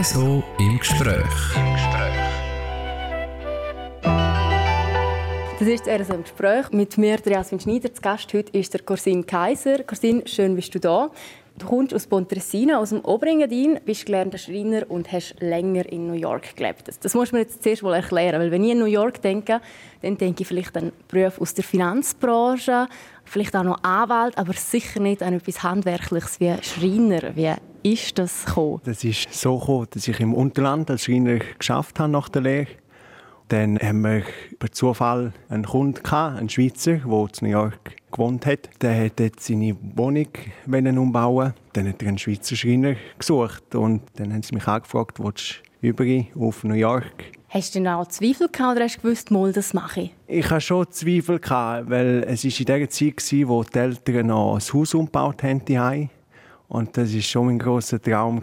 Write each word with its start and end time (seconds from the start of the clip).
RSO 0.00 0.42
im 0.58 0.76
Gespräch. 0.76 1.22
Das 5.60 5.68
ist 5.68 5.86
das 5.86 6.00
RSO 6.00 6.14
im 6.14 6.22
Gespräch 6.22 6.72
mit 6.72 6.98
mir, 6.98 7.18
Jasmin 7.24 7.60
Schneider. 7.60 7.94
Zu 7.94 8.02
Gast 8.02 8.34
heute 8.34 8.58
ist 8.58 8.74
der 8.74 8.82
Corsin 8.82 9.24
Kaiser. 9.24 9.84
Corsin, 9.84 10.26
schön 10.26 10.56
bist 10.56 10.74
du 10.74 10.80
da. 10.80 11.12
Du 11.58 11.66
kommst 11.66 11.94
aus 11.94 12.08
Pontresina, 12.08 12.80
aus 12.80 12.88
dem 12.88 13.02
Oberengadin, 13.02 13.78
bist 13.84 14.06
gelernter 14.06 14.38
Schreiner 14.38 14.82
und 14.90 15.12
hast 15.12 15.36
länger 15.38 15.86
in 15.92 16.08
New 16.08 16.14
York 16.14 16.56
gelebt. 16.56 16.88
Das, 16.88 16.98
das 16.98 17.14
muss 17.14 17.30
man 17.30 17.42
jetzt 17.42 17.62
zuerst 17.62 17.84
mal 17.84 17.94
erklären, 17.94 18.40
weil 18.40 18.50
wenn 18.50 18.64
ich 18.64 18.72
in 18.72 18.80
New 18.80 18.86
York 18.86 19.22
denke, 19.22 19.60
dann 20.02 20.18
denke 20.18 20.42
ich 20.42 20.48
vielleicht 20.48 20.76
an 20.76 20.90
Berufe 21.06 21.40
aus 21.40 21.54
der 21.54 21.62
Finanzbranche, 21.62 22.88
vielleicht 23.24 23.54
auch 23.54 23.62
noch 23.62 23.84
Anwalt, 23.84 24.36
aber 24.38 24.54
sicher 24.54 24.98
nicht 24.98 25.22
an 25.22 25.34
etwas 25.34 25.62
Handwerkliches 25.62 26.40
wie 26.40 26.52
Schreiner. 26.62 27.36
Wie 27.36 27.54
ist 27.84 28.18
das 28.18 28.46
gekommen? 28.46 28.80
Das 28.84 29.04
ist 29.04 29.32
so 29.32 29.58
gekommen, 29.58 29.86
dass 29.90 30.08
ich 30.08 30.18
im 30.18 30.34
Unterland 30.34 30.90
als 30.90 31.04
Schreiner 31.04 31.38
geschafft 31.58 32.00
habe 32.00 32.10
nach 32.10 32.28
der 32.28 32.42
Lehre. 32.42 32.66
Dann 33.48 33.78
haben 33.78 34.00
wir 34.00 34.22
per 34.58 34.72
Zufall 34.72 35.34
einen 35.50 35.66
Kunden, 35.66 36.02
gehabt, 36.02 36.38
einen 36.38 36.48
Schweizer, 36.48 36.96
der 36.96 37.12
in 37.12 37.28
New 37.42 37.48
York 37.48 37.96
gewohnt 38.10 38.46
hat. 38.46 38.70
Der 38.80 39.04
hat 39.04 39.20
jetzt 39.20 39.44
seine 39.44 39.76
Wohnung 39.94 40.28
umbauen. 40.66 41.52
Dann 41.74 41.88
hat 41.88 42.00
er 42.02 42.08
einen 42.08 42.18
Schweizer 42.18 42.56
Schreiner 42.56 42.96
gesucht. 43.18 43.74
Und 43.74 44.02
dann 44.16 44.32
haben 44.32 44.42
sie 44.42 44.54
mich 44.54 44.66
angefragt, 44.66 45.20
willst 45.20 45.62
du 45.82 45.88
über 45.88 46.04
auf 46.36 46.64
New 46.64 46.74
York? 46.74 47.32
Hast 47.50 47.74
du 47.74 47.80
denn 47.80 47.88
auch 47.88 48.08
Zweifel 48.08 48.48
gehabt 48.48 48.76
oder 48.76 48.84
hast 48.84 48.96
du 48.96 49.02
gewusst, 49.02 49.30
mal 49.30 49.52
das 49.52 49.74
mache 49.74 50.00
ich? 50.00 50.14
Ich 50.26 50.50
hatte 50.50 50.62
schon 50.62 50.90
Zweifel, 50.90 51.38
gehabt, 51.38 51.90
weil 51.90 52.24
es 52.26 52.44
war 52.44 52.58
in 52.58 52.64
der 52.64 52.90
Zeit, 52.90 53.46
wo 53.46 53.62
die 53.62 53.78
Eltern 53.78 54.28
noch 54.28 54.54
ein 54.54 54.60
Haus 54.72 54.94
umgebaut 54.94 55.42
haben. 55.42 56.10
Und 56.74 56.96
das 56.96 57.14
war 57.14 57.20
schon 57.20 57.46
mein 57.46 57.58
grosser 57.60 58.02
Traum, 58.02 58.42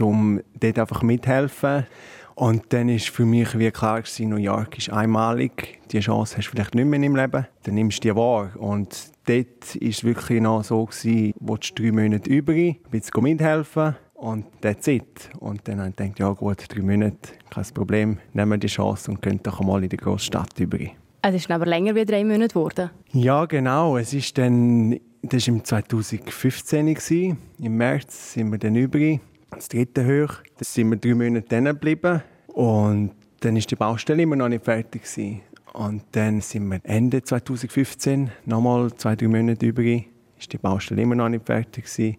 um 0.00 0.40
dort 0.58 0.78
einfach 0.80 1.02
mithelfen. 1.02 1.86
Und 2.34 2.64
dann 2.72 2.88
war 2.88 2.98
für 2.98 3.24
mich 3.24 3.56
wie 3.56 3.70
klar, 3.70 4.02
New 4.18 4.36
York 4.38 4.78
ist 4.78 4.90
einmalig. 4.90 5.78
Die 5.92 6.00
Chance 6.00 6.36
hast 6.36 6.46
du 6.46 6.50
vielleicht 6.50 6.74
nicht 6.74 6.86
mehr 6.86 7.00
im 7.00 7.14
Leben. 7.14 7.46
Dann 7.62 7.74
nimmst 7.76 8.02
du 8.02 8.08
die 8.08 8.16
wahr. 8.16 8.50
Und 8.58 9.12
dort 9.24 9.76
war 9.80 9.88
es 9.88 10.02
wirklich 10.02 10.40
noch 10.40 10.64
so, 10.64 10.84
gewesen, 10.84 11.32
wo 11.38 11.56
du 11.56 11.68
drei 11.76 11.92
Monate 11.92 12.28
über, 12.28 12.52
ein 12.54 12.76
bisschen 12.90 13.22
mithelfen 13.22 13.94
und 14.14 14.46
that's 14.60 14.88
it. 14.88 15.30
Und 15.38 15.68
dann 15.68 15.78
habe 15.78 15.90
ich 15.90 15.96
gedacht, 15.96 16.18
ja 16.18 16.30
gut, 16.32 16.64
drei 16.68 16.82
Monate, 16.82 17.18
kein 17.50 17.64
Problem, 17.72 18.18
nehmen 18.32 18.50
wir 18.50 18.58
die 18.58 18.66
Chance 18.66 19.12
und 19.12 19.22
gehen 19.22 19.38
doch 19.44 19.60
mal 19.60 19.80
in 19.80 19.90
die 19.90 19.96
grosse 19.96 20.24
Stadt 20.24 20.58
über. 20.58 20.78
Es 21.22 21.34
ist 21.36 21.48
aber 21.48 21.66
länger 21.66 21.94
wie 21.94 22.04
drei 22.04 22.24
Monate 22.24 22.48
geworden. 22.48 22.90
Ja, 23.12 23.44
genau. 23.44 23.96
Es 23.96 24.12
ist 24.12 24.36
dann, 24.38 24.98
das 25.22 25.46
war 25.46 25.54
im 25.54 25.64
2015. 25.64 26.94
Gewesen. 26.94 27.38
Im 27.58 27.76
März 27.76 28.34
sind 28.34 28.50
wir 28.50 28.58
dann 28.58 28.76
über 28.76 29.18
das 29.50 29.68
dritte 29.68 30.04
hoch. 30.04 30.34
Da 30.58 30.64
sind 30.64 30.90
wir 30.90 30.96
drei 30.96 31.14
Monate 31.14 31.46
dann 31.48 31.64
geblieben. 31.66 32.22
Und 32.48 33.12
dann 33.40 33.56
ist 33.56 33.70
die 33.70 33.76
Baustelle 33.76 34.22
immer 34.22 34.36
noch 34.36 34.48
nicht 34.48 34.64
fertig 34.64 35.02
gewesen. 35.02 35.42
Und 35.72 36.02
dann 36.12 36.40
sind 36.40 36.68
wir 36.68 36.80
Ende 36.82 37.22
2015 37.22 38.30
nochmal 38.44 38.92
zwei, 38.94 39.14
drei 39.16 39.28
Monate 39.28 39.66
über. 39.66 39.82
Ist 39.82 40.52
die 40.52 40.58
Baustelle 40.58 41.02
immer 41.02 41.14
noch 41.14 41.28
nicht 41.28 41.46
fertig 41.46 41.84
gewesen. 41.84 42.16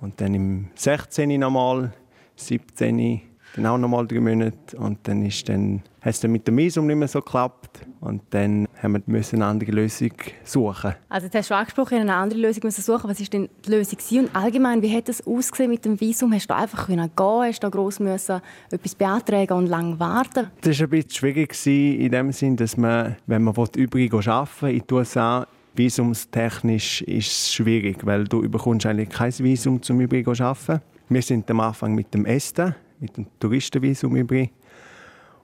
Und 0.00 0.20
dann 0.20 0.34
im 0.34 0.68
16. 0.74 1.40
nochmal, 1.40 1.92
17. 2.36 3.22
dann 3.56 3.66
auch 3.66 3.78
nochmal 3.78 4.06
drei 4.06 4.20
Monate. 4.20 4.76
Und 4.76 4.98
dann 5.04 5.24
ist 5.24 5.48
dann, 5.48 5.82
hat 6.00 6.14
es 6.14 6.20
dann 6.20 6.32
mit 6.32 6.46
dem 6.46 6.56
Visum 6.56 6.86
nicht 6.86 6.96
mehr 6.96 7.08
so 7.08 7.20
geklappt. 7.20 7.80
Und 8.00 8.22
dann 8.30 8.68
haben 8.82 8.92
wir 8.92 9.02
müssen 9.06 9.36
eine 9.36 9.46
andere 9.46 9.72
Lösung 9.72 10.12
suchen. 10.44 10.94
Also 11.08 11.26
jetzt 11.26 11.34
hast 11.34 11.50
du 11.50 11.56
angesprochen, 11.56 11.98
eine 11.98 12.14
andere 12.14 12.40
Lösung 12.40 12.62
müssen 12.64 12.82
suchen. 12.82 13.10
Was 13.10 13.20
war 13.20 13.26
denn 13.26 13.48
die 13.64 13.70
Lösung? 13.70 13.98
Und 14.20 14.36
allgemein, 14.36 14.82
wie 14.82 14.94
hat 14.94 15.08
es 15.08 15.26
ausgesehen 15.26 15.70
mit 15.70 15.84
dem 15.84 16.00
Visum? 16.00 16.32
Hast 16.32 16.48
du 16.48 16.54
einfach 16.54 16.86
gehen 16.86 17.00
Hast 17.00 17.62
du 17.62 17.70
gross 17.70 17.98
müssen 17.98 18.40
etwas 18.70 18.94
beantragen 18.94 19.54
und 19.54 19.66
lange 19.66 19.98
warten? 19.98 20.50
Das 20.60 20.78
war 20.78 20.86
ein 20.86 20.90
bisschen 20.90 21.10
schwierig 21.10 21.66
in 21.66 22.10
dem 22.10 22.32
Sinn, 22.32 22.56
dass 22.56 22.76
man, 22.76 23.16
wenn 23.26 23.42
man 23.42 23.54
übrig 23.76 24.12
arbeiten 24.12 24.66
in 24.66 24.86
den 24.86 24.96
USA, 24.96 25.46
visumstechnisch 25.74 27.02
ist 27.02 27.30
es 27.30 27.54
schwierig, 27.54 28.04
weil 28.04 28.24
du 28.24 28.48
bekommst 28.48 28.86
eigentlich 28.86 29.10
kein 29.10 29.32
Visum 29.38 29.82
zum 29.82 30.00
übrig 30.00 30.26
arbeiten. 30.26 30.80
Wir 31.08 31.22
sind 31.22 31.50
am 31.50 31.60
Anfang 31.60 31.94
mit 31.94 32.12
dem 32.14 32.26
ESTA, 32.26 32.74
mit 33.00 33.16
dem 33.16 33.26
Touristenvisum 33.38 34.16
übrig 34.16 34.52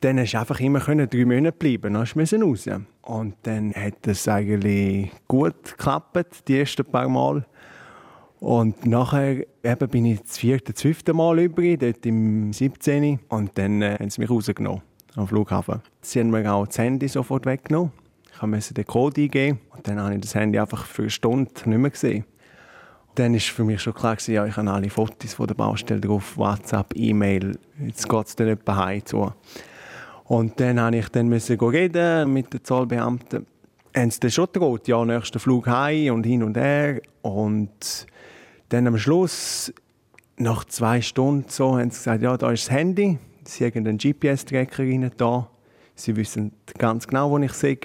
dann 0.02 0.18
hast 0.18 0.32
du 0.32 0.38
einfach 0.38 0.60
immer 0.60 0.80
drei 0.80 1.24
Monate 1.24 1.52
bleiben, 1.52 1.94
dann 1.94 2.08
musst 2.14 2.32
du 2.32 2.36
raus. 2.42 2.68
Und 3.02 3.34
dann 3.42 3.72
hat 3.72 4.06
es 4.06 4.28
eigentlich 4.28 5.10
gut 5.28 5.62
geklappt, 5.62 6.48
die 6.48 6.58
ersten 6.58 6.84
paar 6.84 7.08
Mal. 7.08 7.46
Und 8.40 8.84
nachher 8.84 9.44
eben 9.62 9.88
bin 9.88 10.04
ich 10.06 10.20
das 10.22 10.38
vierte, 10.38 10.72
das 10.72 10.82
fünfte 10.82 11.12
Mal 11.12 11.38
übrig, 11.38 11.78
dort 11.78 12.04
im 12.04 12.52
17. 12.52 13.20
Und 13.28 13.56
dann 13.56 13.82
äh, 13.82 13.96
haben 14.00 14.10
sie 14.10 14.20
mich 14.20 14.30
rausgenommen 14.30 14.82
am 15.14 15.28
Flughafen. 15.28 15.80
Sie 16.00 16.18
haben 16.18 16.30
mir 16.30 16.52
auch 16.52 16.66
das 16.66 16.78
Handy 16.78 17.06
sofort 17.06 17.46
weggenommen. 17.46 17.92
Ich 18.34 18.42
musste 18.42 18.74
den 18.74 18.86
Code 18.86 19.20
eingeben 19.20 19.60
und 19.70 19.86
dann 19.86 20.00
habe 20.00 20.14
ich 20.14 20.20
das 20.20 20.34
Handy 20.34 20.58
einfach 20.58 20.84
für 20.86 21.02
eine 21.02 21.10
Stunde 21.10 21.52
nicht 21.52 21.66
mehr 21.66 21.90
gesehen. 21.90 22.24
Dann 23.14 23.34
war 23.34 23.40
für 23.40 23.64
mich 23.64 23.82
schon 23.82 23.92
klar, 23.92 24.16
ja, 24.26 24.46
ich 24.46 24.56
habe 24.56 24.70
alle 24.70 24.88
Fotos 24.88 25.34
von 25.34 25.46
der 25.46 25.54
Baustelle 25.54 26.00
drauf, 26.00 26.36
WhatsApp, 26.36 26.94
E-Mail, 26.94 27.58
jetzt 27.78 28.08
geht 28.08 28.26
es 28.26 28.36
dann 28.36 28.48
etwa 28.48 28.76
heim 28.76 29.04
zu. 29.04 29.32
Und 30.24 30.58
dann 30.58 30.76
musste 30.76 30.96
ich 30.96 31.08
dann 31.10 31.28
müssen 31.28 31.60
reden 31.60 32.32
mit 32.32 32.54
den 32.54 32.64
Zollbeamten. 32.64 33.46
Haben 33.94 34.10
sie 34.10 34.20
dann 34.20 34.30
schon 34.30 34.48
gedroht, 34.50 34.88
ja, 34.88 35.04
nächster 35.04 35.38
Flug 35.38 35.66
heim 35.66 36.14
und 36.14 36.24
hin 36.24 36.42
und 36.42 36.56
her. 36.56 37.02
Und 37.20 38.06
dann 38.70 38.86
am 38.86 38.96
Schluss, 38.96 39.70
nach 40.38 40.64
zwei 40.64 41.02
Stunden 41.02 41.50
so, 41.50 41.78
haben 41.78 41.90
sie 41.90 41.98
gesagt, 41.98 42.22
ja, 42.22 42.36
da 42.38 42.50
ist 42.50 42.68
das 42.68 42.70
Handy. 42.74 43.18
Sie 43.44 43.66
haben 43.66 43.86
einen 43.86 43.98
GPS-Tracker 43.98 44.84
da. 45.18 45.50
Sie 45.94 46.16
wissen 46.16 46.52
ganz 46.78 47.06
genau, 47.06 47.30
wo 47.30 47.38
ich 47.38 47.52
sehe. 47.52 47.78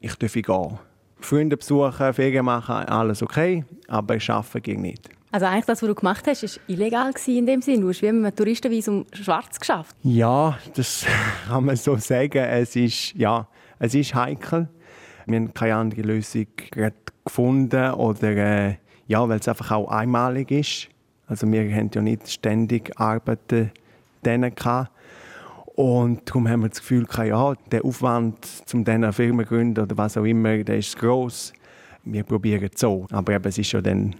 Ich 0.00 0.14
darf 0.14 0.32
gehen. 0.32 0.78
Freunde 1.26 1.56
besuchen, 1.56 2.12
Ferien 2.12 2.44
machen, 2.44 2.74
alles 2.74 3.22
okay, 3.22 3.64
aber 3.88 4.16
arbeiten 4.28 4.62
ging 4.62 4.80
nicht. 4.80 5.10
Also 5.32 5.46
eigentlich 5.46 5.66
das, 5.66 5.82
was 5.82 5.88
du 5.88 5.94
gemacht 5.94 6.24
hast, 6.26 6.42
war 6.42 6.50
illegal 6.68 7.12
in 7.26 7.46
dem 7.46 7.60
Sinne. 7.60 7.80
Du 7.80 7.88
hast 7.88 8.00
wie 8.00 8.12
mit 8.12 8.24
einem 8.24 8.36
Touristenvisum 8.36 9.04
schwarz 9.12 9.58
geschafft. 9.58 9.94
Ja, 10.02 10.56
das 10.74 11.04
kann 11.48 11.64
man 11.64 11.76
so 11.76 11.96
sagen. 11.96 12.38
Es 12.38 12.76
ist, 12.76 13.12
ja, 13.14 13.46
es 13.78 13.94
ist 13.94 14.14
heikel. 14.14 14.68
Wir 15.26 15.36
haben 15.36 15.52
keine 15.52 15.74
andere 15.74 16.02
Lösung 16.02 16.46
gefunden 17.24 17.90
oder 17.92 18.28
äh, 18.28 18.76
ja, 19.08 19.28
weil 19.28 19.40
es 19.40 19.48
einfach 19.48 19.72
auch 19.72 19.88
einmalig 19.88 20.50
ist. 20.52 20.88
Also 21.26 21.50
wir 21.50 21.74
haben 21.74 21.90
ja 21.92 22.00
nicht 22.00 22.30
ständig 22.30 22.98
Arbeiten 22.98 23.72
denen 24.24 24.54
gehabt. 24.54 24.90
Und 25.76 26.22
darum 26.24 26.48
haben 26.48 26.62
wir 26.62 26.70
das 26.70 26.80
Gefühl, 26.80 27.06
ja, 27.18 27.54
der 27.70 27.84
Aufwand, 27.84 28.38
um 28.72 28.82
diese 28.82 29.12
Firmen 29.12 29.44
zu 29.44 29.50
gründen 29.50 29.84
oder 29.84 29.96
was 29.96 30.16
auch 30.16 30.24
immer, 30.24 30.56
der 30.64 30.78
ist 30.78 30.98
gross. 30.98 31.52
Wir 32.02 32.22
probieren 32.22 32.70
es 32.72 32.80
so. 32.80 33.06
Aber 33.12 33.34
eben, 33.34 33.46
es 33.46 33.58
ist 33.58 33.72
ja 33.72 33.82
dann 33.82 34.16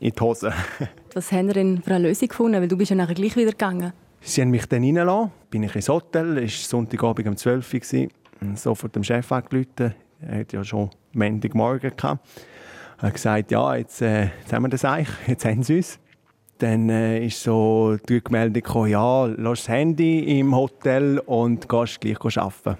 in 0.00 0.12
die 0.12 0.20
Hose. 0.20 0.52
Was 1.14 1.32
haben 1.32 1.48
Sie 1.48 1.54
denn 1.54 1.82
für 1.82 1.94
eine 1.94 2.08
Lösung 2.08 2.28
gefunden? 2.28 2.60
Weil 2.60 2.68
du 2.68 2.76
bist 2.76 2.90
ja 2.90 2.96
nachher 2.96 3.14
gleich 3.14 3.36
wieder 3.36 3.52
gegangen. 3.52 3.92
Sie 4.20 4.42
haben 4.42 4.50
mich 4.50 4.66
dann 4.66 4.82
reingelassen. 4.82 5.30
Bin 5.48 5.62
ich 5.62 5.74
ins 5.74 5.88
Hotel. 5.88 6.38
Es 6.38 6.64
war 6.64 6.80
Sonntagabend 6.80 7.28
um 7.28 7.36
12 7.36 7.74
Uhr. 7.74 8.08
Sofort 8.56 8.94
dem 8.94 9.04
Chef 9.04 9.32
angerufen. 9.32 9.94
Er 10.20 10.40
hat 10.40 10.52
ja 10.52 10.62
schon 10.62 10.90
Montagmorgen 11.12 11.92
gehabt. 11.96 12.28
Er 12.98 13.02
hat 13.02 13.14
gesagt, 13.14 13.50
ja, 13.50 13.76
jetzt, 13.76 14.02
äh, 14.02 14.24
jetzt 14.24 14.52
haben 14.52 14.64
wir 14.64 14.68
das 14.68 14.84
eigentlich. 14.84 15.16
Jetzt 15.26 15.44
haben 15.44 15.62
sie 15.62 15.76
uns. 15.76 15.98
Dann 16.58 16.90
äh, 16.90 17.24
ist 17.24 17.42
so 17.42 17.96
die 18.08 18.16
Rückmeldung 18.16 18.54
gekommen, 18.54 18.90
ja, 18.90 19.26
lass 19.26 19.60
das 19.60 19.68
Handy 19.68 20.38
im 20.38 20.54
Hotel 20.54 21.20
und 21.20 21.68
gehst 21.68 22.00
gleich 22.00 22.38
arbeiten. 22.38 22.78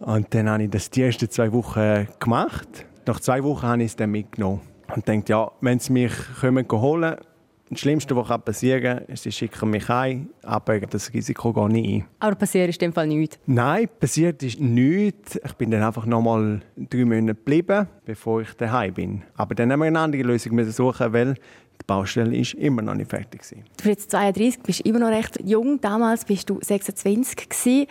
Und 0.00 0.34
dann 0.34 0.48
habe 0.48 0.64
ich 0.64 0.70
das 0.70 0.88
die 0.88 1.02
ersten 1.02 1.28
zwei 1.28 1.52
Wochen 1.52 2.08
gemacht. 2.18 2.86
Nach 3.06 3.20
zwei 3.20 3.42
Wochen 3.44 3.66
habe 3.66 3.82
ich 3.82 3.90
es 3.90 3.96
dann 3.96 4.10
mitgenommen 4.10 4.62
und 4.94 5.06
denkt, 5.06 5.28
ja, 5.28 5.50
wenn 5.60 5.78
sie 5.78 5.92
mich 5.92 6.12
kommen 6.40 6.66
holen 6.70 7.16
das 7.70 7.80
Schlimmste, 7.80 8.16
was 8.16 8.44
passieren 8.44 8.82
kann, 8.82 9.04
ist, 9.06 9.22
sie 9.22 9.30
schicken 9.32 9.70
mich 9.70 9.88
ein, 9.88 10.28
aber 10.42 10.80
das 10.80 11.12
Risiko 11.12 11.52
geht 11.52 11.68
nicht 11.68 12.02
ein. 12.02 12.08
Aber 12.18 12.34
passiert 12.34 12.68
ist 12.68 12.82
in 12.82 12.90
dem 12.90 12.94
Fall 12.94 13.06
nichts? 13.06 13.38
Nein, 13.46 13.88
passiert 14.00 14.42
ist 14.42 14.60
nichts. 14.60 15.38
Ich 15.44 15.52
bin 15.54 15.70
dann 15.70 15.84
einfach 15.84 16.04
noch 16.04 16.20
mal 16.20 16.60
drei 16.76 17.04
Monate 17.04 17.36
geblieben, 17.36 17.86
bevor 18.04 18.42
ich 18.42 18.52
daheim 18.54 18.94
bin. 18.94 19.22
Aber 19.36 19.54
dann 19.54 19.70
haben 19.70 19.80
wir 19.80 19.86
eine 19.86 20.00
andere 20.00 20.22
Lösung 20.22 20.62
suchen, 20.70 21.12
weil 21.12 21.34
die 21.34 21.86
Baustelle 21.86 22.36
ist 22.36 22.54
immer 22.54 22.82
noch 22.82 22.94
nicht 22.94 23.10
fertig 23.10 23.40
war. 23.52 23.58
Du 23.58 23.84
bist 23.84 23.86
jetzt 23.86 24.10
32, 24.10 24.62
bist 24.62 24.80
immer 24.80 24.98
noch 24.98 25.08
recht 25.08 25.38
jung. 25.44 25.80
Damals 25.80 26.24
bist 26.24 26.50
du 26.50 26.58
26 26.60 27.48
gewesen. 27.48 27.86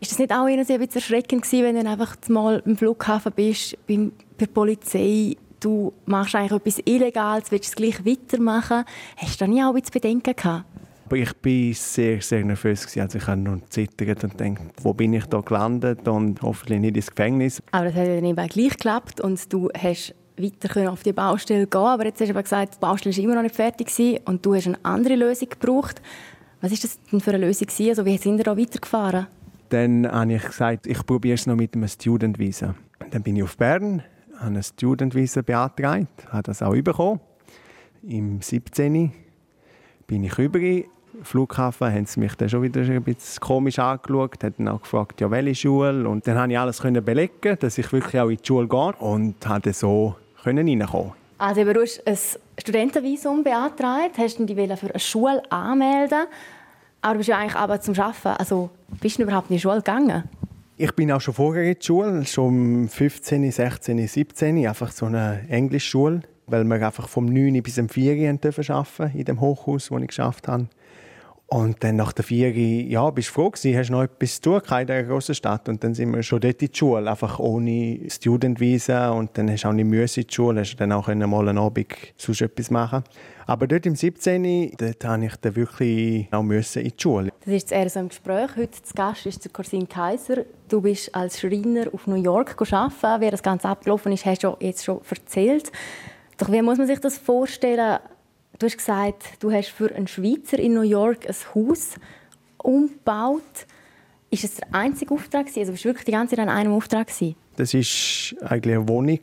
Ist 0.00 0.12
das 0.12 0.18
nicht 0.18 0.32
auch 0.32 0.46
ein 0.46 0.56
bisschen 0.56 0.80
erschreckend 0.80 1.42
gewesen, 1.42 1.64
wenn 1.64 1.84
du 1.84 1.90
einfach 1.90 2.16
mal 2.28 2.62
im 2.64 2.76
Flughafen 2.76 3.32
bist, 3.32 3.76
bei 3.86 4.10
der 4.38 4.46
Polizei 4.46 5.36
du 5.60 5.92
machst 6.06 6.34
eigentlich 6.34 6.52
etwas 6.52 6.82
Illegales, 6.84 7.50
willst 7.50 7.70
es 7.70 7.76
gleich 7.76 8.04
weitermachen. 8.04 8.84
Hast 9.16 9.40
du 9.40 9.44
da 9.44 9.50
nie 9.50 9.62
auch 9.62 9.72
bisschen 9.72 9.92
Bedenken 9.92 10.34
gehabt? 10.34 10.64
Ich 11.12 11.28
war 11.28 11.74
sehr, 11.74 12.20
sehr 12.20 12.44
nervös. 12.44 12.96
Also 12.96 13.18
ich 13.18 13.26
habe 13.26 13.40
nur 13.40 13.60
zittert 13.68 14.22
und 14.22 14.38
gedacht, 14.38 14.62
wo 14.82 14.94
bin 14.94 15.12
ich 15.12 15.26
da 15.26 15.40
gelandet 15.40 16.06
und 16.06 16.40
hoffentlich 16.40 16.80
nicht 16.80 16.96
ins 16.96 17.10
Gefängnis. 17.10 17.62
Aber 17.72 17.86
das 17.86 17.94
hat 17.94 18.06
dann 18.06 18.24
eben 18.24 18.48
gleich 18.48 18.70
geklappt 18.70 19.20
und 19.20 19.52
du 19.52 19.68
hast 19.76 20.14
weiter 20.38 20.90
auf 20.90 21.02
die 21.02 21.12
Baustelle 21.12 21.66
gehen 21.66 21.80
Aber 21.80 22.04
jetzt 22.04 22.20
hast 22.20 22.28
du 22.28 22.32
aber 22.32 22.42
gesagt, 22.42 22.74
die 22.74 22.78
Baustelle 22.78 23.16
war 23.16 23.24
immer 23.24 23.34
noch 23.34 23.42
nicht 23.42 23.56
fertig 23.56 24.20
und 24.24 24.46
du 24.46 24.54
hast 24.54 24.68
eine 24.68 24.78
andere 24.84 25.16
Lösung 25.16 25.48
gebraucht. 25.48 26.00
Was 26.60 26.70
war 26.70 26.78
das 26.80 26.98
denn 27.10 27.20
für 27.20 27.32
eine 27.32 27.46
Lösung? 27.46 27.68
Also, 27.88 28.04
wie 28.04 28.16
sind 28.18 28.38
ihr 28.38 28.44
da 28.44 28.56
weitergefahren? 28.56 29.26
Dann 29.70 30.10
habe 30.10 30.34
ich 30.34 30.42
gesagt, 30.42 30.86
ich 30.86 31.04
probiere 31.06 31.34
es 31.34 31.46
noch 31.46 31.56
mit 31.56 31.74
einem 31.74 31.88
Student 31.88 32.38
Visa. 32.38 32.74
Dann 33.10 33.22
bin 33.22 33.36
ich 33.36 33.42
auf 33.42 33.56
Bern, 33.56 34.02
habe 34.40 34.54
ein 34.54 34.62
Student 34.62 35.14
Visa 35.14 35.42
beantragt, 35.42 36.26
habe 36.30 36.42
das 36.42 36.62
auch 36.62 36.74
bekommen. 36.74 37.20
Im 38.02 38.40
17. 38.40 39.12
bin 40.06 40.24
ich 40.24 40.38
rüber. 40.38 40.58
Flughafen 41.22 41.92
haben 41.92 42.06
sie 42.06 42.20
mich 42.20 42.34
dann 42.34 42.48
schon 42.48 42.62
wieder 42.62 42.80
ein 42.80 43.02
bisschen 43.02 43.40
komisch 43.40 43.78
angeschaut, 43.78 44.42
haben 44.42 44.54
dann 44.58 44.68
auch 44.68 44.80
gefragt, 44.80 45.20
ja, 45.20 45.30
welche 45.30 45.54
Schule. 45.54 46.08
Und 46.08 46.26
dann 46.26 46.36
konnte 46.36 46.52
ich 46.52 46.58
alles 46.58 46.80
belegen, 46.80 47.58
dass 47.58 47.76
ich 47.76 47.92
wirklich 47.92 48.20
auch 48.20 48.28
in 48.28 48.36
die 48.36 48.46
Schule 48.46 48.68
gehe 48.68 48.92
und 49.00 49.40
konnte 49.40 49.72
so 49.72 50.16
reinkommen. 50.44 51.12
Also 51.36 51.64
du 51.64 51.82
hast 51.82 52.06
ein 52.06 52.18
Studentenvisum 52.58 53.42
beantragt, 53.42 54.16
hast 54.18 54.38
dich 54.38 54.56
für 54.78 54.90
eine 54.90 54.98
Schule 54.98 55.42
anmelden 55.50 56.26
aber 57.02 57.14
du 57.14 57.18
bist 57.18 57.28
ja 57.28 57.38
eigentlich 57.38 57.56
aber 57.56 57.80
zum 57.80 57.98
Arbeiten. 57.98 58.28
Also 58.38 58.70
bist 59.00 59.18
du 59.18 59.22
überhaupt 59.22 59.50
in 59.50 59.56
die 59.56 59.60
Schule 59.60 59.76
gegangen? 59.76 60.24
Ich 60.82 60.92
bin 60.92 61.12
auch 61.12 61.20
schon 61.20 61.34
vorher 61.34 61.64
in 61.64 61.78
die 61.78 61.84
Schule, 61.84 62.24
schon 62.24 62.88
15, 62.88 63.52
16, 63.52 64.08
17, 64.08 64.66
einfach 64.66 64.90
so 64.92 65.04
eine 65.04 65.46
Englischschule, 65.50 66.22
weil 66.46 66.64
wir 66.64 66.86
einfach 66.86 67.06
vom 67.06 67.26
9 67.26 67.62
bis 67.62 67.74
zum 67.74 67.90
4 67.90 68.30
arbeiten 68.70 69.18
in 69.18 69.24
dem 69.26 69.42
Hochhaus, 69.42 69.90
wo 69.90 69.98
ich 69.98 70.08
geschafft 70.08 70.48
habe. 70.48 70.68
Und 71.48 71.84
dann 71.84 71.96
nach 71.96 72.12
der 72.12 72.24
vier 72.24 72.50
ja, 72.52 73.10
bist 73.10 73.28
du 73.28 73.32
froh 73.34 73.50
gewesen, 73.50 73.76
hast 73.76 73.90
noch 73.90 74.04
etwas 74.04 74.40
zu 74.40 74.58
tun 74.58 74.78
in 74.78 74.86
dieser 74.86 75.02
grossen 75.02 75.34
Stadt. 75.34 75.68
Und 75.68 75.84
dann 75.84 75.92
sind 75.94 76.14
wir 76.14 76.22
schon 76.22 76.40
dort 76.40 76.62
in 76.62 76.70
die 76.70 76.78
Schule, 76.78 77.10
einfach 77.10 77.40
ohne 77.40 77.98
Studentvisa. 78.08 79.10
Und 79.10 79.36
dann 79.36 79.50
hast 79.50 79.64
du 79.64 79.68
auch 79.68 79.72
nicht 79.72 79.84
Müsse 79.84 80.20
in 80.20 80.28
die 80.28 80.32
Schule, 80.32 80.60
hast 80.60 80.76
dann 80.76 80.92
auch 80.92 81.08
mal 81.08 81.48
einen 81.48 81.58
Abend 81.58 81.88
sonst 82.16 82.40
etwas 82.40 82.70
machen 82.70 83.02
Aber 83.50 83.66
dort 83.66 83.84
im 83.84 83.96
17. 83.96 84.76
dort 84.78 85.04
habe 85.04 85.26
ich 85.26 85.34
dann 85.40 85.56
wirklich 85.56 86.28
auch 86.30 86.44
müssen 86.44 86.82
in 86.82 86.92
die 86.96 87.02
Schule. 87.02 87.32
Das 87.44 87.52
ist 87.52 87.72
eher 87.72 87.90
so 87.90 87.98
im 87.98 88.08
Gespräch. 88.08 88.50
Heute 88.54 88.80
zu 88.80 88.94
Gast 88.94 89.26
ist 89.26 89.44
der 89.44 89.50
Corsin 89.50 89.88
Kaiser. 89.88 90.44
Du 90.68 90.80
bist 90.80 91.12
als 91.16 91.40
Schreiner 91.40 91.92
auf 91.92 92.06
New 92.06 92.14
York 92.14 92.54
arbeiten. 92.72 93.20
Wie 93.20 93.28
das 93.28 93.42
Ganze 93.42 93.68
abgelaufen 93.68 94.12
ist, 94.12 94.24
hast 94.24 94.44
du 94.44 94.56
jetzt 94.60 94.84
schon 94.84 95.00
erzählt. 95.10 95.72
Doch 96.38 96.52
wie 96.52 96.62
muss 96.62 96.78
man 96.78 96.86
sich 96.86 97.00
das 97.00 97.18
vorstellen? 97.18 97.98
Du 98.60 98.66
hast 98.66 98.76
gesagt, 98.76 99.24
du 99.40 99.50
hast 99.50 99.70
für 99.70 99.92
einen 99.96 100.06
Schweizer 100.06 100.60
in 100.60 100.74
New 100.74 100.82
York 100.82 101.28
ein 101.28 101.34
Haus 101.52 101.96
umgebaut. 102.58 103.66
Ist 104.30 104.44
es 104.44 104.54
der 104.58 104.72
einzige 104.72 105.12
Auftrag? 105.12 105.46
Also 105.48 105.72
bist 105.72 105.84
du 105.84 105.88
wirklich 105.88 106.04
die 106.04 106.12
ganze 106.12 106.36
Zeit 106.36 106.46
an 106.46 106.54
einem 106.54 106.72
Auftrag? 106.72 107.08
Das 107.56 107.74
war 107.74 108.48
eigentlich 108.48 108.76
eine 108.76 108.88
Wohnung 108.88 109.18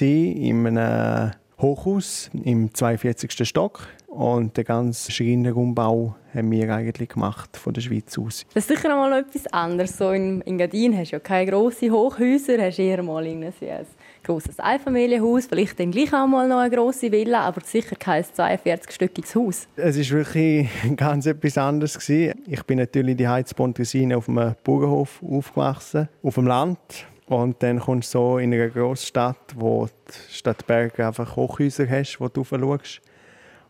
in 0.00 0.66
einem 0.66 1.32
Hochhaus 1.60 2.30
im 2.44 2.72
42. 2.72 3.46
Stock. 3.46 3.86
Und 4.06 4.56
den 4.56 4.64
ganzen 4.64 5.12
Schreinerumbau 5.12 6.16
haben 6.34 6.50
wir 6.50 6.74
eigentlich 6.74 7.10
gemacht 7.10 7.56
von 7.56 7.74
der 7.74 7.82
Schweiz 7.82 8.18
aus. 8.18 8.46
Das 8.54 8.64
ist 8.64 8.68
sicher 8.68 8.88
mal 8.88 9.20
etwas 9.20 9.46
anderes. 9.48 9.96
So 9.96 10.10
in 10.10 10.40
Engadin 10.42 10.96
hast 10.96 11.12
du 11.12 11.16
ja 11.16 11.20
keine 11.20 11.50
grossen 11.50 11.92
Hochhäuser, 11.92 12.60
hast 12.60 12.78
eher 12.78 13.02
mal 13.02 13.24
ein 13.24 13.52
grosses 14.24 14.58
Einfamilienhaus, 14.58 15.46
vielleicht 15.46 15.78
dann 15.78 15.90
gleich 15.90 16.12
auch 16.12 16.26
mal 16.26 16.48
noch 16.48 16.58
eine 16.58 16.74
grosse 16.74 17.10
Villa, 17.12 17.40
aber 17.40 17.60
sicher 17.62 17.96
kein 17.96 18.24
42-stöckiges 18.24 19.34
Haus. 19.34 19.68
Es 19.76 19.96
ist 19.96 20.10
wirklich 20.10 20.68
ganz 20.96 21.26
etwas 21.26 21.56
anderes 21.58 22.08
Ich 22.08 22.62
bin 22.64 22.78
natürlich 22.78 23.16
die 23.16 23.28
Heizpontresine 23.28 24.16
auf 24.16 24.28
einem 24.28 24.54
Bauernhof 24.64 25.22
aufgewachsen, 25.22 26.08
auf 26.22 26.34
dem 26.34 26.46
Land. 26.46 26.78
Und 27.28 27.62
dann 27.62 27.78
kommst 27.78 28.14
du 28.14 28.18
so 28.18 28.38
in 28.38 28.54
eine 28.54 28.70
Großstadt, 28.70 29.54
wo 29.54 29.86
die 29.86 30.34
Stadt 30.34 30.66
Berge 30.66 31.06
einfach 31.06 31.36
Hochhäuser 31.36 31.88
hast, 31.88 32.18
wo 32.20 32.28
du 32.28 32.44
schaust. 32.44 33.00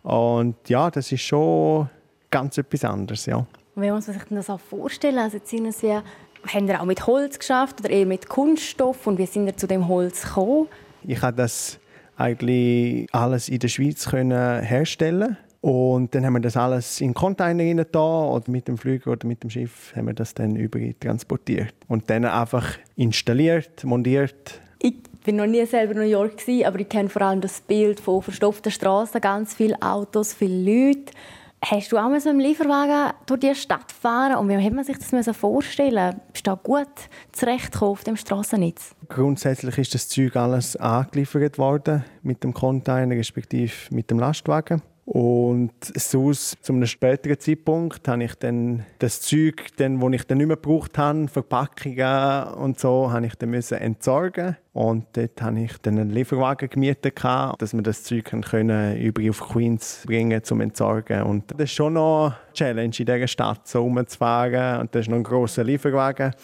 Und 0.03 0.57
ja, 0.69 0.91
das 0.91 1.11
ist 1.11 1.23
schon 1.23 1.89
ganz 2.31 2.57
etwas 2.57 2.85
anderes, 2.85 3.27
ja. 3.27 3.45
wie 3.75 3.91
muss 3.91 4.07
man 4.07 4.19
sich 4.19 4.29
das 4.31 4.51
auch 4.51 4.61
vorstellen? 4.61 5.19
Also 5.19 5.39
jetzt 5.39 5.51
sind 5.51 5.67
es 5.67 5.83
ja 5.83 6.03
haben 6.47 6.69
ihr 6.69 6.81
auch 6.81 6.85
mit 6.85 7.07
Holz 7.07 7.39
geschafft 7.39 7.81
oder 7.81 7.91
eher 7.91 8.07
mit 8.07 8.29
Kunststoff? 8.29 9.07
Und 9.07 9.19
wie 9.19 9.27
sind 9.27 9.47
ihr 9.47 9.57
zu 9.57 9.67
dem 9.67 9.89
Holz 9.89 10.23
gekommen? 10.23 10.69
Ich 11.03 11.21
habe 11.23 11.37
das 11.37 11.79
eigentlich 12.17 13.07
alles 13.13 13.49
in 13.49 13.59
der 13.59 13.69
Schweiz 13.69 14.09
können 14.09 14.63
herstellen 14.63 15.37
und 15.61 16.15
dann 16.15 16.25
haben 16.25 16.35
wir 16.35 16.41
das 16.41 16.57
alles 16.57 17.01
in 17.01 17.15
Container 17.15 17.65
rein 17.65 17.85
da 17.91 18.25
oder 18.25 18.51
mit 18.51 18.69
dem 18.69 18.79
Flüger 18.79 19.13
oder 19.13 19.27
mit 19.27 19.43
dem 19.43 19.51
Schiff 19.51 19.93
haben 19.97 20.07
wir 20.07 20.15
das 20.15 20.35
dann 20.35 20.55
über 20.55 20.79
transportiert 21.01 21.75
und 21.89 22.09
dann 22.09 22.25
einfach 22.25 22.79
installiert, 22.97 23.83
montiert. 23.85 24.61
Ich 24.81 24.95
bin 25.25 25.37
noch 25.37 25.47
nie 25.47 25.67
selber 25.67 25.93
in 25.93 25.99
New 25.99 26.05
York 26.05 26.35
aber 26.65 26.81
ich 26.81 26.89
kenne 26.89 27.09
vor 27.09 27.23
allem 27.23 27.41
das 27.41 27.61
Bild 27.61 27.99
von 27.99 28.23
verstopften 28.23 28.71
Straßen, 28.71 29.21
ganz 29.21 29.55
viele 29.55 29.81
Autos, 29.83 30.33
viele 30.33 30.89
Leute. 30.89 31.13
Hast 31.65 31.91
du 31.91 31.99
auch 31.99 32.09
mal 32.09 32.21
so 32.21 32.31
im 32.31 32.39
Lieferwagen 32.39 33.15
durch 33.27 33.41
die 33.41 33.53
Stadt 33.57 33.91
fahren 33.91 34.37
und 34.37 34.49
wie 34.49 34.65
hat 34.65 34.73
man 34.73 34.85
sich 34.85 34.97
das 34.97 35.37
vorstellen? 35.37 36.21
Bist 36.33 36.47
du 36.47 36.57
gut 36.57 36.87
zurechtgekommen 37.33 37.93
auf 37.95 38.05
dem 38.05 38.17
Strassennetz? 38.17 38.95
Grundsätzlich 39.09 39.77
ist 39.77 39.93
das 39.93 40.09
Zeug 40.09 40.37
alles 40.37 40.77
angeliefert 40.77 41.59
worden 41.59 42.05
mit 42.23 42.45
dem 42.45 42.55
Container 42.55 43.17
respektive 43.17 43.73
mit 43.91 44.09
dem 44.09 44.21
Lastwagen. 44.21 44.83
Und 45.11 45.73
sonst, 45.81 46.63
zu 46.63 46.75
einem 46.75 46.85
späteren 46.85 47.41
Zeitpunkt, 47.41 48.07
habe 48.07 48.25
ich 48.25 48.35
dann 48.35 48.85
das 48.99 49.23
Zeug, 49.23 49.69
dann, 49.79 49.99
das 50.01 50.13
ich 50.13 50.27
dann 50.27 50.37
nicht 50.37 50.49
mehr 50.49 50.57
gebraucht 50.57 50.99
habe, 50.99 51.29
Verpackungen 51.29 52.49
und 52.59 52.79
so, 52.79 53.11
habe 53.11 53.25
ich 53.25 53.35
dann 53.37 53.49
müssen 53.49 53.79
entsorgen. 53.79 54.59
Und 54.75 55.07
dort 55.15 55.41
habe 55.41 55.61
ich 55.61 55.79
dann 55.79 55.99
einen 55.99 56.11
Lieferwagen 56.11 56.69
gemietet, 56.69 57.25
dass 57.25 57.73
wir 57.73 57.81
das 57.81 58.03
Zeug 58.03 58.27
können, 58.43 58.99
über 58.99 59.23
auf 59.31 59.41
Queens 59.41 60.03
bringen 60.05 60.45
zum 60.45 60.61
Entsorgen. 60.61 61.23
Und 61.23 61.53
das 61.53 61.71
ist 61.71 61.73
schon 61.73 61.95
noch 61.95 62.27
eine 62.27 62.53
Challenge 62.53 62.95
in 62.99 63.07
dieser 63.07 63.27
Stadt, 63.29 63.67
so 63.67 63.81
rumzufahren. 63.81 64.81
Und 64.83 64.95
das 64.95 65.07
ist 65.07 65.09
noch 65.09 65.17
ein 65.17 65.23
grosser 65.23 65.65
Lieferwagen 65.65 66.35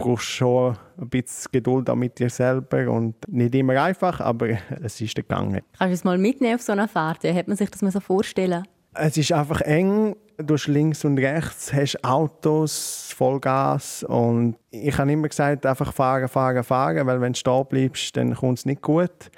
brauchst 0.00 0.26
schon 0.26 0.76
ein 0.98 1.08
bisschen 1.08 1.52
Geduld 1.52 1.90
auch 1.90 1.94
mit 1.94 2.18
dir 2.18 2.30
selber 2.30 2.90
und 2.90 3.14
nicht 3.28 3.54
immer 3.54 3.80
einfach, 3.80 4.20
aber 4.20 4.48
es 4.82 5.00
ist 5.00 5.14
gegangen. 5.14 5.60
Kannst 5.78 5.90
du 5.90 5.94
es 5.94 6.04
mal 6.04 6.18
mitnehmen 6.18 6.54
auf 6.54 6.62
so 6.62 6.72
einer 6.72 6.88
Fahrt? 6.88 7.22
Wie 7.22 7.32
hat 7.32 7.48
man 7.48 7.56
sich 7.56 7.70
das 7.70 7.80
so 7.80 8.00
vorstellen? 8.00 8.64
Es 8.94 9.16
ist 9.16 9.32
einfach 9.32 9.60
eng. 9.60 10.16
Du 10.38 10.54
hast 10.54 10.68
links 10.68 11.04
und 11.04 11.18
rechts 11.18 11.72
hast 11.72 12.02
Autos, 12.02 13.14
Vollgas 13.14 14.02
und 14.04 14.56
ich 14.70 14.96
habe 14.96 15.12
immer 15.12 15.28
gesagt, 15.28 15.66
einfach 15.66 15.92
fahren, 15.92 16.28
fahren, 16.28 16.64
fahren, 16.64 17.06
weil 17.06 17.20
wenn 17.20 17.34
du 17.34 17.38
stehen 17.38 17.66
bleibst, 17.68 18.16
dann 18.16 18.34
kommt 18.34 18.58
es 18.58 18.64
nicht 18.64 18.80
gut. 18.80 19.30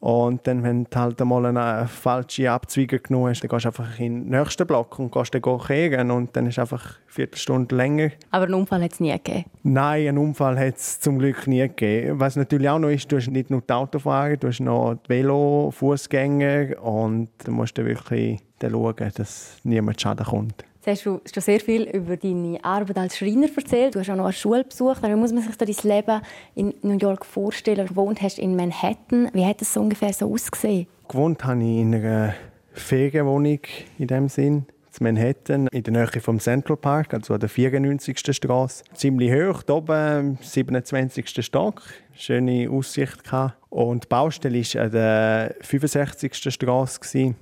Und 0.00 0.46
dann, 0.46 0.62
wenn 0.62 0.84
du 0.84 0.98
halt 0.98 1.20
einmal 1.20 1.44
eine 1.44 1.86
falsche 1.86 2.50
Abzweigung 2.50 3.02
genommen 3.02 3.28
hast, 3.28 3.42
dann 3.42 3.50
gehst 3.50 3.66
du 3.66 3.68
einfach 3.68 3.98
in 4.00 4.30
den 4.30 4.40
nächsten 4.40 4.66
Block 4.66 4.98
und 4.98 5.12
gehst 5.12 5.34
dann 5.34 5.42
kehren 5.42 6.10
und 6.10 6.34
dann 6.34 6.46
ist 6.46 6.54
es 6.54 6.58
einfach 6.58 6.86
eine 6.86 6.94
Viertelstunde 7.06 7.76
länger. 7.76 8.10
Aber 8.30 8.46
einen 8.46 8.54
Unfall 8.54 8.82
hat 8.82 8.94
es 8.94 9.00
nie 9.00 9.12
gegeben? 9.12 9.44
Nein, 9.62 10.08
einen 10.08 10.18
Unfall 10.18 10.58
hat 10.58 10.76
es 10.76 11.00
zum 11.00 11.18
Glück 11.18 11.46
nie 11.46 11.60
gegeben. 11.60 12.18
Was 12.18 12.36
natürlich 12.36 12.70
auch 12.70 12.78
noch 12.78 12.88
ist, 12.88 13.12
du 13.12 13.18
hast 13.18 13.28
nicht 13.28 13.50
nur 13.50 13.60
die 13.60 13.72
Autofahrer, 13.72 14.38
du 14.38 14.48
hast 14.48 14.60
noch 14.60 14.94
die 14.94 15.08
Velo, 15.10 15.70
Fußgänger 15.70 16.82
und 16.82 17.28
du 17.44 17.50
musst 17.50 17.76
dann 17.76 17.84
wirklich 17.84 18.40
schauen, 18.58 19.12
dass 19.14 19.58
niemand 19.64 20.00
Schaden 20.00 20.24
kommt. 20.24 20.64
Jetzt 20.82 21.04
hast 21.04 21.04
du 21.04 21.20
schon 21.30 21.42
sehr 21.42 21.60
viel 21.60 21.82
über 21.82 22.16
deine 22.16 22.64
Arbeit 22.64 22.96
als 22.96 23.18
Schreiner 23.18 23.48
erzählt. 23.54 23.94
Du 23.94 24.00
hast 24.00 24.08
auch 24.08 24.16
noch 24.16 24.24
eine 24.24 24.32
Schule 24.32 24.64
besucht. 24.64 25.02
Wie 25.02 25.14
muss 25.14 25.30
man 25.30 25.42
sich 25.42 25.54
da 25.56 25.66
dein 25.66 25.76
Leben 25.82 26.22
in 26.54 26.72
New 26.80 26.96
York 26.96 27.26
vorstellen? 27.26 27.86
Du 27.86 27.96
wohnt 27.96 28.22
hast 28.22 28.38
in 28.38 28.56
Manhattan. 28.56 29.28
Wie 29.34 29.44
hat 29.44 29.60
es 29.60 29.74
so 29.74 29.82
ungefähr 29.82 30.14
so 30.14 30.32
ausgesehen? 30.32 30.86
Gewohnt 31.06 31.44
habe 31.44 31.62
ich 31.62 31.80
in 31.80 31.94
einer 31.94 32.34
Ferienwohnung 32.72 33.58
in 33.98 34.06
dem 34.06 34.30
Sinn 34.30 34.64
in 34.98 35.04
Manhattan, 35.04 35.66
in 35.66 35.82
der 35.82 35.92
Nähe 35.92 36.20
vom 36.22 36.40
Central 36.40 36.78
Park, 36.78 37.12
also 37.12 37.34
an 37.34 37.40
der 37.40 37.50
94. 37.50 38.18
Straße. 38.34 38.82
Ziemlich 38.94 39.32
hoch, 39.32 39.62
oben, 39.68 40.38
27. 40.40 41.44
Stock. 41.44 41.82
Schöne 42.14 42.70
Aussicht 42.70 43.24
gehabt. 43.24 43.58
Und 43.68 44.04
die 44.04 44.08
Baustelle 44.08 44.62
war 44.62 44.82
an 44.82 44.90
der 44.92 45.54
65. 45.60 46.34
Straße. 46.54 47.34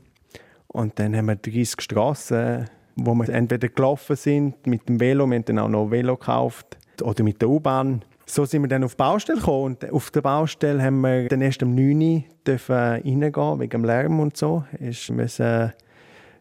Und 0.67 0.99
dann 0.99 1.17
haben 1.17 1.27
wir 1.27 1.37
30 1.37 1.81
Straßen 1.81 2.69
wo 3.01 3.15
wir 3.15 3.29
entweder 3.29 3.69
gelaufen 3.69 4.17
sind 4.17 4.67
mit 4.67 4.89
dem 4.89 5.01
Velo, 5.01 5.27
wir 5.27 5.37
haben 5.37 5.45
dann 5.45 5.59
auch 5.59 5.69
noch 5.69 5.91
Velo 5.91 6.17
gekauft, 6.17 6.77
oder 7.03 7.23
mit 7.23 7.41
der 7.41 7.49
U-Bahn. 7.49 8.03
So 8.27 8.45
sind 8.45 8.63
wir 8.63 8.69
dann 8.69 8.85
auf 8.85 8.95
die 8.95 8.99
Baustelle 8.99 9.39
gekommen. 9.39 9.65
Und 9.65 9.91
auf 9.91 10.11
der 10.11 10.21
Baustelle 10.21 10.83
haben 10.83 11.01
wir 11.01 11.29
dann 11.29 11.41
erst 11.41 11.63
um 11.63 11.75
9 11.75 12.25
Uhr 12.47 12.59
reingehen, 12.69 13.61
wegen 13.61 13.71
dem 13.71 13.85
Lärm 13.85 14.21
und 14.21 14.37
so. 14.37 14.65
Ich 14.79 15.11
musste 15.11 15.75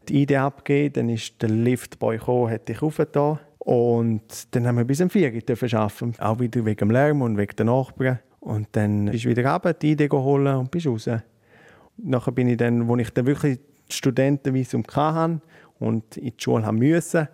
die 0.10 0.24
Idee 0.24 0.38
abgeben, 0.38 0.94
dann 0.94 1.10
ist 1.10 1.42
der 1.42 1.50
Liftboy 1.50 2.18
gekommen, 2.18 2.52
hat 2.52 2.68
dich 2.68 2.82
aufgetan. 2.82 3.40
Und 3.60 4.56
dann 4.56 4.68
haben 4.68 4.78
wir 4.78 4.86
bis 4.86 5.02
um 5.02 5.10
4 5.10 5.34
Uhr 5.34 5.80
arbeiten, 5.80 6.14
auch 6.20 6.40
wieder 6.40 6.66
wegen 6.66 6.78
dem 6.78 6.92
Lärm 6.92 7.22
und 7.22 7.38
wegen 7.38 7.56
der 7.56 7.66
Nachbarn. 7.66 8.20
Und 8.40 8.68
dann 8.74 9.06
bist 9.06 9.26
du 9.26 9.30
wieder 9.30 9.52
runter, 9.52 9.74
die 9.74 9.92
Idee 9.92 10.10
holen 10.10 10.56
und 10.56 10.72
bist 10.72 10.88
raus. 10.88 11.10
Nachher 11.98 12.32
bin 12.32 12.48
ich 12.48 12.58
dann, 12.58 12.88
wo 12.88 12.96
ich 12.98 13.10
dann 13.12 13.26
wirklich 13.26 13.60
Studentenvisum 13.90 14.84
hatte, 14.94 15.42
und 15.80 16.18
in 16.18 16.26
die 16.26 16.34
Schule 16.38 16.66
haben 16.66 16.80
müssen, 16.80 17.28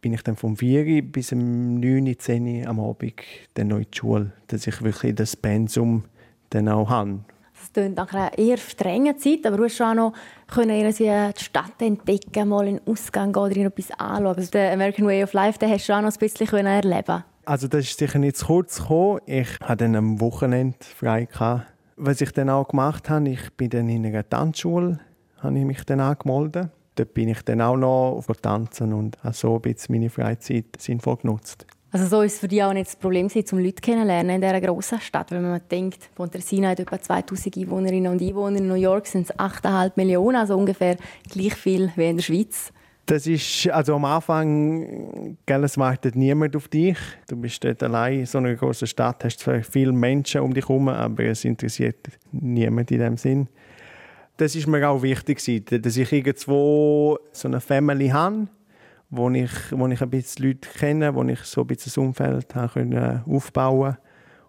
bin 0.00 0.12
ich 0.12 0.22
dann 0.22 0.36
vom 0.36 0.56
4 0.56 1.02
bis 1.02 1.32
um 1.32 1.80
9, 1.80 2.18
10 2.18 2.66
am 2.66 2.80
Abend 2.80 3.14
dann 3.54 3.68
noch 3.68 3.78
in 3.78 3.86
die 3.90 3.98
Schule, 3.98 4.32
dass 4.46 4.66
ich 4.66 4.82
wirklich 4.82 5.14
das 5.14 5.36
Pensum 5.36 6.04
dann 6.50 6.68
auch 6.68 6.88
habe. 6.90 7.20
Das 7.58 7.72
klingt 7.72 7.96
nach 7.96 8.12
einer 8.12 8.36
eher 8.38 8.58
strengen 8.58 9.18
Zeit, 9.18 9.46
aber 9.46 9.56
du 9.56 9.64
hast 9.64 9.80
auch 9.80 9.94
noch 9.94 10.12
können 10.46 10.94
die 10.94 11.42
Stadt 11.42 11.80
entdecken, 11.80 12.48
mal 12.48 12.68
in 12.68 12.76
den 12.76 12.86
Ausgang 12.86 13.32
gehen 13.32 13.42
oder 13.42 13.56
etwas 13.56 13.90
anschauen. 13.98 14.36
Also 14.36 14.50
den 14.50 14.72
American 14.72 15.06
Way 15.06 15.24
of 15.24 15.32
Life, 15.32 15.58
den 15.58 15.70
hast 15.70 15.88
du 15.88 15.92
auch 15.94 16.02
noch 16.02 16.12
ein 16.12 16.18
bisschen 16.18 16.66
erleben 16.66 17.24
Also 17.44 17.66
das 17.66 17.86
ist 17.86 17.98
sicher 17.98 18.18
nicht 18.18 18.36
zu 18.36 18.46
kurz 18.46 18.78
gekommen. 18.78 19.20
Ich 19.26 19.48
hatte 19.60 19.84
dann 19.84 19.96
am 19.96 20.20
Wochenende 20.20 20.76
frei. 20.80 21.24
Gehabt. 21.24 21.66
Was 21.96 22.20
ich 22.20 22.30
dann 22.32 22.50
auch 22.50 22.68
gemacht 22.68 23.08
habe, 23.08 23.30
ich 23.30 23.50
bin 23.54 23.70
dann 23.70 23.88
in 23.88 24.04
einer 24.04 24.28
Tanzschule, 24.28 25.00
habe 25.38 25.58
ich 25.58 25.64
mich 25.64 25.82
dann 25.84 26.00
angemeldet. 26.00 26.68
Dort 26.96 27.14
bin 27.14 27.28
ich 27.28 27.42
dann 27.42 27.60
auch 27.60 27.76
noch 27.76 28.22
tanzen 28.42 28.92
und 28.92 29.22
habe 29.22 29.34
so 29.34 29.54
ein 29.54 29.62
bisschen 29.62 29.94
meine 29.94 30.10
Freizeit 30.10 30.64
sinnvoll 30.78 31.18
genutzt. 31.18 31.66
Also 31.92 32.08
so 32.08 32.22
ist 32.22 32.34
es 32.34 32.38
für 32.40 32.48
dich 32.48 32.62
auch 32.62 32.72
nicht 32.72 32.88
das 32.88 32.96
Problem 32.96 33.28
um 33.52 33.58
Leute 33.58 33.80
kennenzulernen 33.80 34.30
in 34.30 34.40
dieser 34.40 34.60
grossen 34.60 35.00
Stadt. 35.00 35.30
Wenn 35.30 35.42
man 35.42 35.60
denkt, 35.70 36.10
Pontresina 36.14 36.70
hat 36.70 36.80
etwa 36.80 37.00
2000 37.00 37.56
Einwohnerinnen 37.56 38.12
und 38.12 38.20
Einwohner, 38.20 38.58
in 38.58 38.68
New 38.68 38.74
York 38.74 39.06
sind 39.06 39.30
es 39.30 39.38
8,5 39.38 39.92
Millionen, 39.96 40.36
also 40.36 40.58
ungefähr 40.58 40.96
gleich 41.30 41.54
viel 41.54 41.90
wie 41.96 42.10
in 42.10 42.16
der 42.16 42.24
Schweiz. 42.24 42.72
Das 43.06 43.26
ist, 43.28 43.68
also 43.68 43.94
am 43.94 44.04
Anfang, 44.04 45.38
gell, 45.46 45.62
es 45.62 45.78
wartet 45.78 46.16
niemand 46.16 46.56
auf 46.56 46.66
dich. 46.66 46.98
Du 47.28 47.36
bist 47.36 47.62
dort 47.62 47.80
allein 47.84 48.20
in 48.20 48.26
so 48.26 48.38
einer 48.38 48.54
großen 48.54 48.88
Stadt, 48.88 49.22
hast 49.22 49.38
zwar 49.38 49.62
viele 49.62 49.92
Menschen 49.92 50.40
um 50.40 50.52
dich 50.52 50.68
herum, 50.68 50.88
aber 50.88 51.24
es 51.24 51.44
interessiert 51.44 52.08
niemand 52.32 52.90
in 52.90 52.98
dem 52.98 53.16
Sinn. 53.16 53.48
Das 54.36 54.54
ist 54.54 54.66
mir 54.66 54.88
auch 54.88 55.02
wichtig, 55.02 55.38
dass 55.64 55.96
ich 55.96 56.12
irgendwo 56.12 57.18
so 57.32 57.48
eine 57.48 57.60
Family 57.60 58.08
habe, 58.08 58.48
wo 59.08 59.30
ich, 59.30 59.50
wo 59.70 59.86
ich 59.86 60.02
ein 60.02 60.10
bisschen 60.10 60.46
Leute 60.46 60.68
kenne, 60.68 61.14
wo 61.14 61.22
ich 61.24 61.40
so 61.40 61.62
ein 61.62 61.66
bisschen 61.68 61.90
das 61.90 61.98
Umfeld 61.98 62.54
habe 62.54 63.22
aufbauen 63.26 63.92
konnte. 63.92 63.98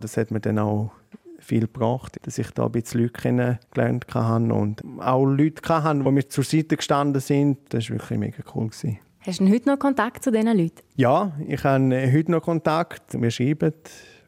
Das 0.02 0.18
hat 0.18 0.32
mir 0.32 0.42
dann 0.42 0.60
auch 0.60 0.92
viel 1.40 1.62
gebracht, 1.62 2.18
dass 2.24 2.38
ich 2.38 2.52
da 2.52 2.66
ein 2.66 2.72
bisschen 2.74 3.02
Leute 3.02 3.14
kennengelernt 3.14 4.06
habe 4.14 4.54
und 4.54 4.84
auch 5.00 5.26
Leute 5.26 5.62
hatte, 5.70 6.04
die 6.04 6.12
mir 6.12 6.28
zur 6.28 6.44
Seite 6.44 6.76
gestanden 6.76 7.22
sind. 7.22 7.60
Das 7.70 7.90
war 7.90 7.98
wirklich 7.98 8.20
mega 8.20 8.44
cool. 8.54 8.70
Hast 9.22 9.40
du 9.40 9.50
heute 9.50 9.70
noch 9.70 9.80
Kontakt 9.80 10.24
zu 10.24 10.32
diesen 10.32 10.58
Leuten? 10.58 10.82
Ja, 10.96 11.32
ich 11.48 11.64
habe 11.64 12.12
heute 12.12 12.32
noch 12.32 12.42
Kontakt. 12.42 13.22
Wir 13.22 13.32
schreiben 13.32 13.74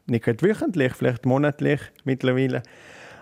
nicht 0.06 0.42
wöchentlich, 0.42 0.94
vielleicht 0.94 1.26
monatlich 1.26 1.80
mittlerweile. 2.04 2.62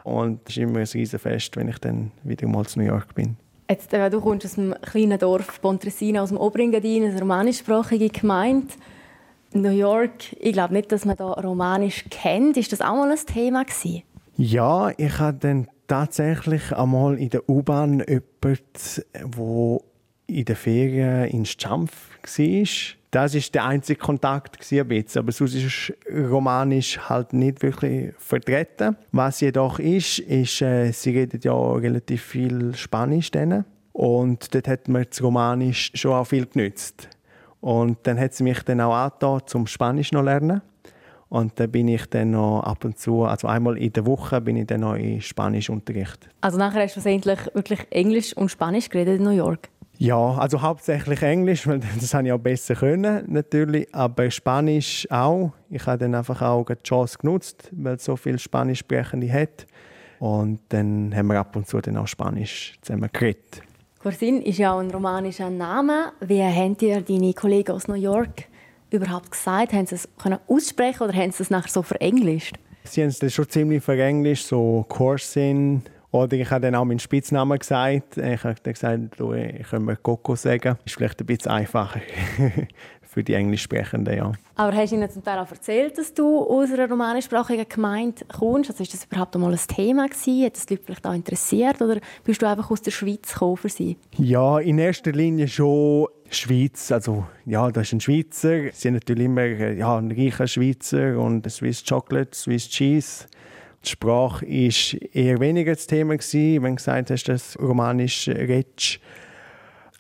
Und 0.08 0.40
es 0.48 0.56
ist 0.56 0.62
immer 0.62 0.78
ein 0.78 0.86
Riesenfest, 0.86 1.56
wenn 1.56 1.68
ich 1.68 1.78
dann 1.78 2.12
wieder 2.24 2.48
mal 2.48 2.64
zu 2.64 2.78
New 2.78 2.86
York 2.86 3.14
bin. 3.14 3.36
Jetzt, 3.68 3.92
äh, 3.92 4.08
du 4.08 4.22
kommst 4.22 4.46
aus 4.46 4.56
einem 4.56 4.74
kleinen 4.80 5.18
Dorf 5.18 5.60
Pontresina, 5.60 6.22
aus 6.22 6.30
dem 6.30 6.38
Oberengadin, 6.38 7.04
eine 7.04 7.20
romanischsprachige 7.20 8.08
Gemeinde. 8.08 8.68
New 9.52 9.70
York, 9.70 10.32
ich 10.40 10.54
glaube 10.54 10.72
nicht, 10.72 10.90
dass 10.92 11.04
man 11.04 11.16
da 11.16 11.32
Romanisch 11.32 12.06
kennt. 12.08 12.56
Ist 12.56 12.72
das 12.72 12.80
auch 12.80 12.94
mal 12.94 13.10
ein 13.10 13.18
Thema 13.26 13.64
gewesen? 13.64 14.02
Ja, 14.38 14.90
ich 14.96 15.18
hatte 15.18 15.38
dann 15.40 15.68
tatsächlich 15.86 16.74
einmal 16.74 17.18
in 17.18 17.28
der 17.28 17.46
U-Bahn 17.48 18.02
jemanden, 18.08 19.02
der 19.12 19.80
in 20.26 20.44
der 20.44 20.56
Ferien 20.56 21.24
in 21.24 21.44
Schampf 21.44 21.92
war. 22.22 22.97
Das 23.10 23.34
war 23.34 23.40
der 23.54 23.64
einzige 23.64 23.98
Kontakt, 23.98 24.70
aber 24.70 25.32
sonst 25.32 25.54
ist 25.54 25.92
Romanisch 26.12 26.98
halt 27.08 27.32
nicht 27.32 27.62
wirklich 27.62 28.12
vertreten. 28.18 28.96
Was 29.12 29.40
jedoch 29.40 29.78
ist, 29.78 30.18
ist, 30.18 30.60
äh, 30.60 30.92
sie 30.92 31.10
redet 31.10 31.44
ja 31.44 31.54
relativ 31.54 32.22
viel 32.22 32.74
Spanisch. 32.74 33.30
Denen. 33.30 33.64
Und 33.92 34.54
dort 34.54 34.68
hat 34.68 34.88
man 34.88 35.06
das 35.08 35.22
Romanisch 35.22 35.90
schon 35.94 36.12
auch 36.12 36.26
viel 36.26 36.46
genützt. 36.46 37.08
Und 37.60 37.98
dann 38.04 38.18
hat 38.20 38.34
sie 38.34 38.44
mich 38.44 38.62
dann 38.62 38.80
auch 38.80 38.94
angetan, 38.94 39.40
zum 39.46 39.66
Spanisch 39.66 40.12
noch 40.12 40.22
lernen. 40.22 40.60
Und 41.28 41.58
dann 41.58 41.70
bin 41.70 41.88
ich 41.88 42.06
dann 42.06 42.30
noch 42.30 42.60
ab 42.60 42.84
und 42.84 42.98
zu, 42.98 43.24
also 43.24 43.48
einmal 43.48 43.76
in 43.76 43.92
der 43.92 44.06
Woche, 44.06 44.40
bin 44.40 44.56
ich 44.56 44.66
dann 44.66 44.80
noch 44.80 44.94
in 44.94 45.20
Spanischunterricht. 45.20 46.28
Also 46.40 46.58
nachher 46.58 46.82
hast 46.82 46.96
du 46.96 47.00
schlussendlich 47.00 47.38
wirklich 47.54 47.80
Englisch 47.90 48.34
und 48.34 48.50
Spanisch 48.50 48.88
geredet 48.88 49.18
in 49.18 49.24
New 49.24 49.30
York? 49.30 49.68
Ja, 50.00 50.36
also 50.36 50.62
hauptsächlich 50.62 51.22
Englisch, 51.22 51.66
weil 51.66 51.80
das 52.00 52.14
habe 52.14 52.28
ich 52.28 52.32
auch 52.32 52.38
besser 52.38 52.76
können, 52.76 53.24
natürlich. 53.26 53.92
Aber 53.92 54.30
Spanisch 54.30 55.06
auch. 55.10 55.52
Ich 55.70 55.84
habe 55.86 55.98
dann 55.98 56.14
einfach 56.14 56.40
auch 56.40 56.64
die 56.66 56.82
Chance 56.84 57.18
genutzt, 57.18 57.68
weil 57.72 57.96
es 57.96 58.04
so 58.04 58.16
viele 58.16 58.38
Spanischsprechende 58.38 59.30
hat. 59.32 59.66
Und 60.20 60.60
dann 60.68 61.14
haben 61.14 61.26
wir 61.26 61.38
ab 61.38 61.54
und 61.56 61.66
zu 61.66 61.80
dann 61.80 61.96
auch 61.96 62.06
Spanisch 62.06 62.78
zusammen 62.80 63.10
geredet. 63.12 63.62
Corsin 63.98 64.42
ist 64.42 64.58
ja 64.58 64.72
auch 64.72 64.78
ein 64.78 64.90
romanischer 64.90 65.50
Name. 65.50 66.12
Wie 66.20 66.42
haben 66.42 66.76
dir 66.76 67.00
deine 67.00 67.34
Kollegen 67.34 67.72
aus 67.72 67.88
New 67.88 67.94
York 67.94 68.44
überhaupt 68.90 69.32
gesagt? 69.32 69.72
Haben 69.72 69.86
sie 69.86 69.96
es 69.96 70.08
können 70.16 70.38
aussprechen 70.46 71.02
oder 71.02 71.12
haben 71.12 71.32
sie 71.32 71.42
es 71.42 71.50
nachher 71.50 71.70
so 71.70 71.82
verenglischt? 71.82 72.54
Sie 72.84 73.02
haben 73.02 73.08
es 73.08 73.34
schon 73.34 73.48
ziemlich 73.48 73.82
verenglischt, 73.82 74.46
so 74.46 74.86
Corsin. 74.88 75.82
Oder 76.10 76.36
ich 76.36 76.50
habe 76.50 76.62
dann 76.62 76.74
auch 76.74 76.84
meinen 76.84 76.98
Spitznamen 76.98 77.58
gesagt. 77.58 78.16
Ich 78.16 78.44
habe 78.44 78.54
dann 78.62 78.72
gesagt, 78.72 78.98
du, 79.18 79.34
ich 79.34 79.68
kann 79.68 79.84
mir 79.84 79.96
Coco 79.96 80.34
sagen. 80.36 80.78
Ist 80.84 80.94
vielleicht 80.94 81.20
ein 81.20 81.26
bisschen 81.26 81.52
einfacher. 81.52 82.00
für 83.08 83.24
die 83.24 83.34
Englischsprechenden, 83.34 84.16
ja. 84.16 84.32
Aber 84.54 84.76
hast 84.76 84.92
du 84.92 84.96
ihnen 84.96 85.10
zum 85.10 85.24
Teil 85.24 85.38
auch 85.38 85.50
erzählt, 85.50 85.96
dass 85.98 86.12
du 86.12 86.42
aus 86.42 86.70
einer 86.70 86.88
romanischsprachigen 86.88 87.66
Gemeinde 87.68 88.22
kommst? 88.28 88.70
Also 88.70 88.82
ist 88.82 88.94
das 88.94 89.06
überhaupt 89.06 89.34
einmal 89.34 89.52
ein 89.52 89.58
Thema 89.58 90.06
gewesen? 90.06 90.44
Hat 90.44 90.56
das 90.56 90.66
die 90.66 90.74
Leute 90.74 90.84
vielleicht 90.84 91.06
auch 91.06 91.14
interessiert? 91.14 91.80
Oder 91.80 92.00
bist 92.22 92.42
du 92.42 92.46
einfach 92.46 92.70
aus 92.70 92.82
der 92.82 92.90
Schweiz 92.90 93.32
gekommen 93.32 93.56
für 93.56 93.70
sie? 93.70 93.96
Ja, 94.18 94.58
in 94.58 94.78
erster 94.78 95.12
Linie 95.12 95.48
schon 95.48 96.06
Schweiz. 96.30 96.92
Also, 96.92 97.24
ja, 97.46 97.70
das 97.70 97.88
ist 97.88 97.94
ein 97.94 98.00
Schweizer. 98.00 98.64
Sie 98.64 98.70
sind 98.72 98.94
natürlich 98.94 99.24
immer 99.24 99.46
ja, 99.46 99.96
ein 99.96 100.12
reicher 100.12 100.46
Schweizer 100.46 101.18
und 101.18 101.50
Swiss 101.50 101.82
Chocolate, 101.84 102.36
Swiss 102.36 102.68
Cheese. 102.68 103.26
Die 103.84 103.90
Sprache 103.90 104.46
war 104.46 105.00
eher 105.12 105.40
weniger 105.40 105.72
das 105.74 105.86
Thema, 105.86 106.16
gewesen, 106.16 106.62
wenn 106.62 106.72
du 106.72 106.76
gesagt 106.76 107.10
hast, 107.10 107.24
dass 107.24 107.58
Romanisch 107.58 108.28
redest. 108.28 109.00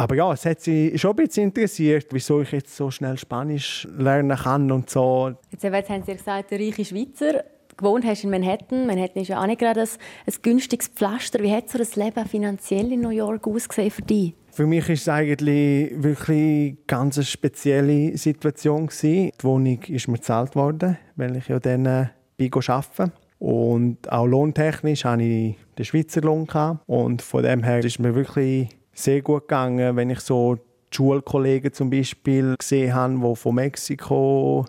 Aber 0.00 0.14
ja, 0.14 0.32
es 0.32 0.46
hat 0.46 0.60
sie 0.60 0.96
schon 0.96 1.10
ein 1.10 1.26
bisschen 1.26 1.44
interessiert, 1.44 2.06
wieso 2.12 2.40
ich 2.40 2.52
jetzt 2.52 2.76
so 2.76 2.88
schnell 2.88 3.18
Spanisch 3.18 3.86
lernen 3.96 4.36
kann 4.36 4.70
und 4.70 4.88
so. 4.88 5.32
Jetzt, 5.50 5.64
haben 5.64 6.02
Sie 6.04 6.12
gesagt, 6.12 6.52
der 6.52 6.60
reiche 6.60 6.84
Schweizer. 6.84 7.44
Gewohnt 7.76 8.04
hast 8.04 8.24
in 8.24 8.30
Manhattan. 8.30 8.86
Manhattan 8.86 9.22
ist 9.22 9.28
ja 9.28 9.40
auch 9.40 9.46
nicht 9.46 9.60
gerade 9.60 9.80
ein, 9.82 9.88
ein 10.26 10.34
günstiges 10.42 10.88
Pflaster. 10.88 11.40
Wie 11.40 11.52
hat 11.52 11.68
so 11.68 11.78
das 11.78 11.96
Leben 11.96 12.26
finanziell 12.26 12.92
in 12.92 13.00
New 13.00 13.10
York 13.10 13.46
ausgesehen 13.46 13.90
für 13.90 14.02
dich? 14.02 14.34
Für 14.52 14.66
mich 14.66 14.88
ist 14.88 15.02
es 15.02 15.08
eigentlich 15.08 15.92
wirklich 15.96 16.28
eine 16.28 16.76
ganz 16.88 17.24
spezielle 17.24 18.16
Situation 18.16 18.86
gewesen. 18.86 19.30
Die 19.40 19.44
Wohnung 19.44 19.80
ist 19.84 20.08
mir 20.08 20.16
gezahlt 20.16 20.56
worden, 20.56 20.98
weil 21.14 21.36
ich 21.36 21.46
ja 21.46 21.60
dann 21.60 21.86
äh, 21.86 22.06
bin 22.36 22.52
arbeiten. 22.52 23.12
Und 23.38 24.10
auch 24.10 24.26
lohntechnisch 24.26 25.04
hatte 25.04 25.22
ich 25.22 25.56
den 25.76 25.84
Schweizer 25.84 26.22
Lohn. 26.22 26.46
Und 26.86 27.22
von 27.22 27.42
dem 27.42 27.62
her 27.62 27.84
ist 27.84 27.98
mir 27.98 28.14
wirklich 28.14 28.68
sehr 28.92 29.22
gut 29.22 29.42
gegangen, 29.42 29.96
wenn 29.96 30.10
ich 30.10 30.20
so 30.20 30.56
die 30.56 30.96
Schulkollegen 30.96 31.72
zum 31.72 31.90
Beispiel 31.90 32.56
gesehen 32.58 32.94
habe, 32.94 33.14
die 33.14 33.36
von 33.36 33.54
Mexiko 33.54 34.66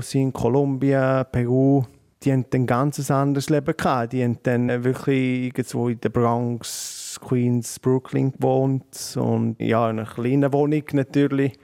sind, 0.00 0.34
Kolumbien, 0.34 1.24
Peru, 1.32 1.82
die 2.22 2.32
haben 2.32 2.44
ein 2.52 2.66
ganz 2.66 3.10
anderes 3.10 3.48
Leben 3.48 3.74
gehabt. 3.76 4.12
Die 4.12 4.22
haben 4.22 4.38
dann 4.42 4.84
wirklich 4.84 5.46
irgendwo 5.46 5.88
in 5.88 6.00
der 6.00 6.10
Bronx, 6.10 7.18
Queens, 7.22 7.78
Brooklyn 7.78 8.32
gewohnt 8.32 9.16
und 9.16 9.56
ja, 9.60 9.88
in 9.90 9.98
einer 9.98 10.08
kleinen 10.08 10.52
Wohnung 10.52 10.82
natürlich 10.92 11.58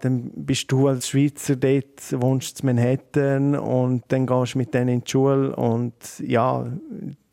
dann 0.00 0.30
bist 0.34 0.70
du 0.70 0.88
als 0.88 1.08
Schweizer 1.08 1.56
dort, 1.56 2.20
wohnst 2.20 2.60
in 2.60 2.66
Manhattan 2.66 3.54
und 3.54 4.04
dann 4.08 4.26
gehst 4.26 4.54
du 4.54 4.58
mit 4.58 4.74
denen 4.74 4.88
in 4.88 5.04
die 5.04 5.10
Schule 5.10 5.54
und 5.56 5.94
ja, 6.20 6.66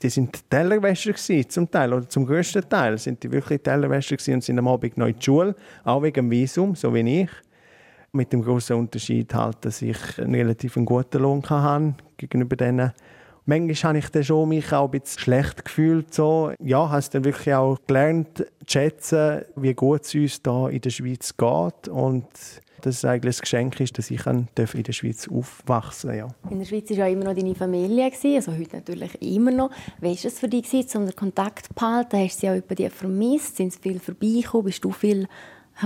die 0.01 0.09
sind 0.09 0.49
Tellerwäscher 0.49 1.15
zum 1.47 1.69
Teil 1.69 1.93
oder 1.93 2.07
zum 2.07 2.25
größten 2.25 2.67
Teil 2.67 2.97
sind 2.97 3.23
die 3.23 3.31
wirklich 3.31 3.61
Tellerwäscher 3.61 4.17
und 4.33 4.43
sind 4.43 4.59
am 4.59 4.67
Abend 4.67 4.97
noch 4.97 5.07
in 5.07 5.15
die 5.17 5.23
Schule, 5.23 5.55
auch 5.83 6.01
wegen 6.01 6.29
dem 6.29 6.31
Visum, 6.31 6.75
so 6.75 6.93
wie 6.93 7.23
ich. 7.23 7.29
Mit 8.11 8.31
dem 8.31 8.43
großen 8.43 8.75
Unterschied 8.75 9.33
halt, 9.33 9.57
dass 9.61 9.81
ich 9.81 10.19
einen 10.19 10.35
relativ 10.35 10.75
guten 10.75 11.21
Lohn 11.21 11.41
hatte 11.49 11.95
gegenüber 12.17 12.55
denen. 12.55 12.91
Manchmal 13.45 13.89
habe 13.89 13.97
ich 13.99 14.09
dann 14.09 14.23
schon 14.23 14.49
mich 14.49 14.71
auch 14.71 14.85
ein 14.85 14.91
bisschen 14.91 15.19
schlecht 15.19 15.65
gefühlt. 15.65 16.13
So. 16.13 16.51
Ja, 16.63 16.89
habe 16.89 17.03
dann 17.11 17.25
wirklich 17.25 17.53
auch 17.53 17.77
gelernt 17.85 18.37
zu 18.37 18.45
schätzen, 18.65 19.41
wie 19.55 19.73
gut 19.73 20.03
es 20.03 20.15
uns 20.15 20.41
hier 20.43 20.69
in 20.69 20.81
der 20.81 20.89
Schweiz 20.89 21.35
geht. 21.35 21.87
Und 21.89 22.25
dass 22.81 22.95
es 22.95 23.05
eigentlich 23.05 23.37
ein 23.37 23.41
Geschenk 23.41 23.79
ist, 23.79 23.97
dass 23.97 24.11
ich 24.11 24.25
in 24.25 24.47
der 24.55 24.91
Schweiz 24.91 25.27
aufwachsen 25.29 26.09
darf. 26.09 26.17
Ja. 26.17 26.51
In 26.51 26.59
der 26.59 26.65
Schweiz 26.65 26.89
war 26.89 26.97
ja 26.97 27.07
immer 27.07 27.25
noch 27.25 27.35
deine 27.35 27.55
Familie, 27.55 28.11
also 28.11 28.51
heute 28.51 28.75
natürlich 28.77 29.21
immer 29.21 29.51
noch. 29.51 29.71
Wie 30.01 30.07
war 30.07 30.11
es 30.11 30.39
für 30.39 30.49
dich, 30.49 30.73
um 30.95 31.05
den 31.05 31.15
Kontakt 31.15 31.67
zu 31.67 31.73
behalten? 31.73 32.17
Hast 32.17 32.37
du 32.37 32.39
sie 32.41 32.49
auch 32.49 32.57
über 32.57 32.75
die 32.75 32.89
vermisst? 32.89 33.57
Sind 33.57 33.71
sie 33.71 33.79
viel 33.79 33.99
vorbeigekommen? 33.99 34.65
Bist 34.65 34.83
du 34.83 34.91
viel 34.91 35.27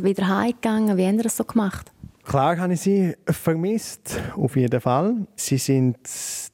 wieder 0.02 0.28
heimgegangen? 0.28 0.98
Wie 0.98 1.06
haben 1.06 1.18
sie 1.18 1.24
das 1.24 1.38
so 1.38 1.44
gemacht? 1.44 1.92
Klar 2.28 2.58
habe 2.58 2.74
ich 2.74 2.82
sie 2.82 3.16
vermisst, 3.26 4.20
auf 4.36 4.58
jeden 4.58 4.82
Fall. 4.82 5.16
Sie 5.38 5.58
sind 5.58 5.98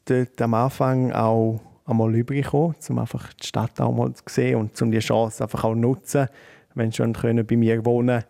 dort 0.05 0.39
am 0.39 0.53
Anfang 0.53 1.11
auch 1.11 1.59
einmal 1.87 2.13
übergekommen, 2.13 2.75
um 2.89 2.99
einfach 2.99 3.33
die 3.33 3.47
Stadt 3.47 3.81
auch 3.81 3.91
mal 3.91 4.13
zu 4.13 4.21
sehen 4.27 4.59
und 4.59 4.79
um 4.79 4.91
die 4.91 4.99
Chance 4.99 5.41
einfach 5.41 5.63
auch 5.63 5.73
nutzen, 5.73 6.27
wenn 6.75 6.91
sie 6.91 6.97
schon 6.97 7.13
bei 7.13 7.57
mir 7.57 7.83
wohnen 7.83 8.23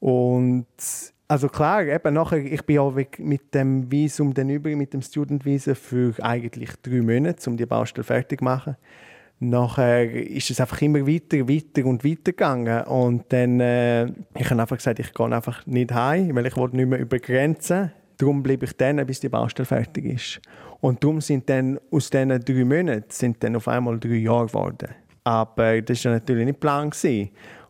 Und 0.00 0.66
also 1.28 1.48
klar, 1.48 1.82
eben 1.82 2.12
nachher, 2.12 2.44
ich 2.44 2.62
bin 2.66 2.78
auch 2.80 2.94
mit 3.16 3.54
dem 3.54 3.90
Visum 3.90 4.34
dann 4.34 4.50
über, 4.50 4.68
mit 4.76 4.92
dem 4.92 5.00
Student 5.00 5.46
Visa 5.46 5.74
für 5.74 6.12
eigentlich 6.22 6.72
drei 6.82 7.00
Monate, 7.00 7.48
um 7.48 7.56
die 7.56 7.64
Baustelle 7.64 8.04
fertig 8.04 8.40
zu 8.40 8.44
machen. 8.44 8.76
Nachher 9.42 10.10
ist 10.10 10.50
es 10.50 10.60
einfach 10.60 10.80
immer 10.82 11.06
weiter, 11.06 11.48
weiter 11.48 11.86
und 11.86 12.04
weiter 12.04 12.32
gegangen. 12.32 12.84
Und 12.84 13.24
dann 13.30 13.60
äh, 13.60 14.06
ich 14.38 14.50
habe 14.50 14.60
einfach 14.60 14.76
gesagt, 14.76 14.98
ich 14.98 15.12
gehe 15.12 15.26
einfach 15.26 15.66
nicht 15.66 15.92
heim, 15.92 16.34
weil 16.34 16.46
ich 16.46 16.56
wollte 16.56 16.76
nicht 16.76 16.88
mehr 16.88 16.98
über 16.98 17.18
Grenzen. 17.18 17.92
Darum 18.18 18.42
bleibe 18.42 18.66
ich 18.66 18.76
dann, 18.76 19.04
bis 19.04 19.20
die 19.20 19.28
Baustelle 19.28 19.66
fertig 19.66 20.04
ist. 20.04 20.40
Und 20.80 21.02
darum 21.02 21.20
sind 21.20 21.48
dann 21.50 21.78
aus 21.90 22.10
diesen 22.10 22.28
drei 22.28 22.64
Monaten 22.64 23.04
sind 23.08 23.42
dann 23.42 23.56
auf 23.56 23.68
einmal 23.68 23.98
drei 23.98 24.16
Jahre 24.16 24.46
geworden. 24.46 24.88
Aber 25.24 25.82
das 25.82 26.04
war 26.04 26.12
natürlich 26.12 26.46
nicht 26.46 26.60
Plan. 26.60 26.90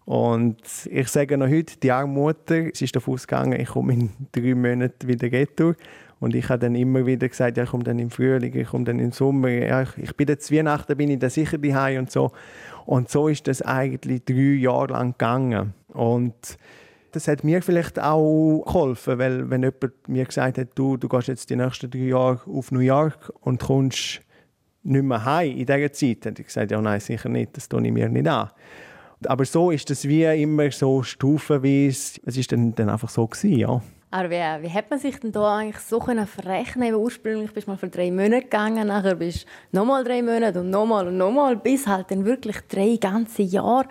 Und 0.05 0.59
ich 0.91 1.09
sage 1.09 1.39
noch 1.39 1.49
heute, 1.49 1.79
die 1.79 2.07
Mutter, 2.07 2.69
sie 2.75 2.85
ist 2.85 2.97
davon 2.97 3.15
ausgegangen, 3.15 3.61
ich 3.61 3.69
komme 3.69 3.93
in 3.93 4.11
drei 4.33 4.55
Monaten 4.55 5.07
wieder 5.07 5.31
retour. 5.31 5.77
Und 6.23 6.37
ich 6.37 6.49
habe 6.51 6.61
dann 6.61 6.77
immer 6.77 7.05
wieder 7.05 7.29
gesagt, 7.29 7.57
ja, 7.57 7.65
ich 7.65 7.71
komme 7.71 7.83
dann 7.83 7.99
im 7.99 8.09
Frühling, 8.09 8.55
ich 8.55 8.69
komme 8.69 8.85
dann 8.85 9.01
im 9.01 9.11
Sommer. 9.11 9.49
Ja, 9.49 9.83
ich, 9.83 9.99
ich 9.99 10.17
bin 10.17 10.29
zu 10.39 10.55
Weihnachten, 10.55 10.97
bin 10.97 11.11
ich 11.11 11.19
dann 11.19 11.31
sicher 11.31 11.59
daheim 11.59 11.99
und 11.99 12.13
so. 12.13 12.31
Und 12.87 13.11
so 13.11 13.27
ist 13.27 13.49
das 13.49 13.61
eigentlich 13.61 14.25
drei 14.25 14.55
Jahre 14.55 14.93
lang 14.93 15.13
gegangen. 15.19 15.75
Und 15.89 16.57
das 17.11 17.27
hat 17.27 17.43
mir 17.43 17.61
vielleicht 17.61 17.99
auch 18.01 18.63
geholfen, 18.65 19.19
weil 19.19 19.51
wenn 19.51 19.65
jemand 19.65 19.93
mir 20.07 20.25
gesagt 20.25 20.59
hat, 20.59 20.69
du, 20.77 20.97
du 20.97 21.09
gehst 21.09 21.27
jetzt 21.27 21.51
die 21.51 21.57
nächsten 21.57 21.91
drei 21.91 21.99
Jahre 21.99 22.41
auf 22.47 22.71
New 22.71 22.79
York 22.79 23.33
und 23.41 23.61
kommst 23.61 24.21
nicht 24.85 25.03
mehr 25.03 25.25
heim 25.25 25.57
in 25.57 25.67
dieser 25.67 25.93
Zeit, 25.93 26.25
habe 26.25 26.41
ich 26.41 26.47
gesagt, 26.47 26.71
ja 26.71 26.81
nein, 26.81 27.01
sicher 27.01 27.31
nicht, 27.31 27.57
das 27.57 27.69
tue 27.69 27.85
ich 27.85 27.93
mir 27.93 28.09
nicht 28.09 28.29
an. 28.29 28.49
Aber 29.27 29.45
so 29.45 29.73
ist 29.73 29.91
das 29.91 30.07
wie 30.07 30.23
immer 30.23 30.71
so 30.71 31.03
stufenweise, 31.03 32.21
es 32.25 32.37
ist 32.37 32.53
dann, 32.53 32.77
dann 32.77 32.91
einfach 32.91 33.09
so 33.09 33.27
gewesen, 33.27 33.59
ja. 33.59 33.83
Aber 34.13 34.29
wie, 34.29 34.63
wie 34.63 34.71
hat 34.71 34.91
man 34.91 34.99
sich 34.99 35.19
denn 35.21 35.33
da 35.33 35.57
eigentlich 35.57 35.83
so 35.83 35.99
können 35.99 36.27
verrechnen? 36.27 36.95
Ursprünglich 36.95 37.51
bist 37.51 37.67
du 37.67 37.71
mal 37.71 37.79
für 37.79 37.89
drei 37.89 38.11
Monate 38.11 38.43
gegangen, 38.43 38.89
nachher 38.89 39.15
bist 39.15 39.47
du 39.73 39.79
nochmal 39.79 40.05
drei 40.05 40.23
Monate 40.23 40.61
und 40.61 40.69
nochmal 40.69 41.09
und 41.09 41.17
nochmal, 41.17 41.57
bis 41.57 41.87
halt 41.87 42.11
dann 42.11 42.27
wirklich 42.27 42.59
drei 42.69 42.99
ganze 43.01 43.41
Jahre. 43.41 43.87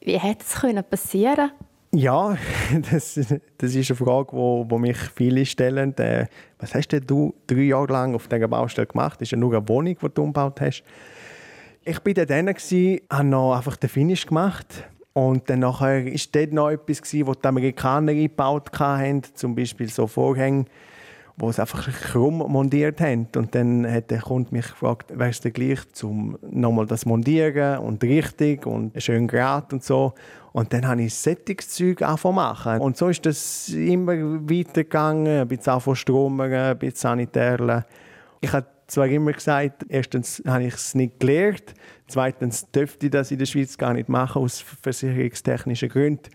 Wie 0.00 0.16
hätte 0.16 0.44
es 0.46 0.54
können 0.60 0.84
passieren? 0.88 1.50
Ja, 1.92 2.36
das, 2.90 3.14
das 3.58 3.74
ist 3.74 3.90
eine 3.90 3.96
Frage, 3.96 4.28
die 4.30 4.36
wo, 4.36 4.78
mich 4.78 4.96
viele 4.96 5.44
stellen. 5.44 5.96
Äh, 5.98 6.26
was 6.60 6.72
hast 6.72 6.92
denn 6.92 7.04
du 7.04 7.34
drei 7.48 7.62
Jahre 7.62 7.92
lang 7.92 8.14
auf 8.14 8.28
dieser 8.28 8.46
Baustelle 8.46 8.86
gemacht? 8.86 9.14
Das 9.14 9.22
ist 9.26 9.32
ja 9.32 9.38
nur 9.38 9.56
eine 9.56 9.68
Wohnung, 9.68 9.96
die 10.00 10.08
du 10.14 10.22
umgebaut 10.22 10.60
hast. 10.60 10.84
Ich 11.82 11.98
war 12.06 12.26
dann, 12.26 12.48
habe 12.48 13.24
noch 13.24 13.56
einfach 13.56 13.76
den 13.76 13.90
Finish 13.90 14.24
gemacht 14.24 14.84
und 15.14 15.48
dann 15.48 15.60
nachher 15.60 16.04
ist 16.06 16.34
dort 16.34 16.52
noch 16.52 16.70
etwas 16.70 17.00
gewesen, 17.00 17.28
was 17.28 17.38
die 17.38 17.48
Amerikaner 17.48 18.10
eingebaut 18.10 18.68
haben, 18.78 19.22
zum 19.34 19.54
Beispiel 19.54 19.88
so 19.88 20.08
Vorhänge, 20.08 20.64
wo 21.36 21.52
sie 21.52 21.60
einfach 21.60 21.88
krumm 21.88 22.38
montiert 22.38 23.00
haben. 23.00 23.28
Und 23.36 23.54
dann 23.54 23.90
hat 23.90 24.10
der 24.10 24.20
Kunde 24.20 24.52
mich 24.52 24.66
gefragt, 24.66 25.16
wäre 25.16 25.30
es 25.30 25.40
denn 25.40 25.52
gleich, 25.52 25.78
um 26.02 26.36
nochmal 26.50 26.86
das 26.86 27.06
montieren 27.06 27.78
und 27.78 28.02
richtig 28.02 28.66
und 28.66 29.00
schön 29.00 29.28
gerade 29.28 29.76
und 29.76 29.84
so. 29.84 30.14
Und 30.52 30.72
dann 30.72 30.86
habe 30.86 31.02
ich 31.02 31.14
Sättigungszeug 31.14 32.02
angefangen 32.02 32.34
machen. 32.34 32.80
Und 32.80 32.96
so 32.96 33.08
ist 33.08 33.24
das 33.24 33.68
immer 33.68 34.14
weitergegangen, 34.16 35.42
ein 35.42 35.48
bisschen 35.48 35.80
von 35.80 35.94
Stromern, 35.94 36.52
ein 36.52 36.78
bisschen 36.78 36.96
Sanitärle. 36.96 37.84
Ich 38.40 38.52
habe 38.52 38.66
zwar 38.86 39.06
immer 39.06 39.32
gesagt, 39.32 39.84
erstens 39.88 40.42
habe 40.46 40.64
ich 40.64 40.74
es 40.74 40.94
nicht 40.94 41.20
gelernt, 41.20 41.74
zweitens 42.06 42.70
dürfte 42.70 43.06
ich 43.06 43.12
das 43.12 43.30
in 43.30 43.38
der 43.38 43.46
Schweiz 43.46 43.78
gar 43.78 43.94
nicht 43.94 44.08
machen, 44.08 44.42
aus 44.42 44.60
versicherungstechnischen 44.60 45.88
Gründen. 45.88 46.30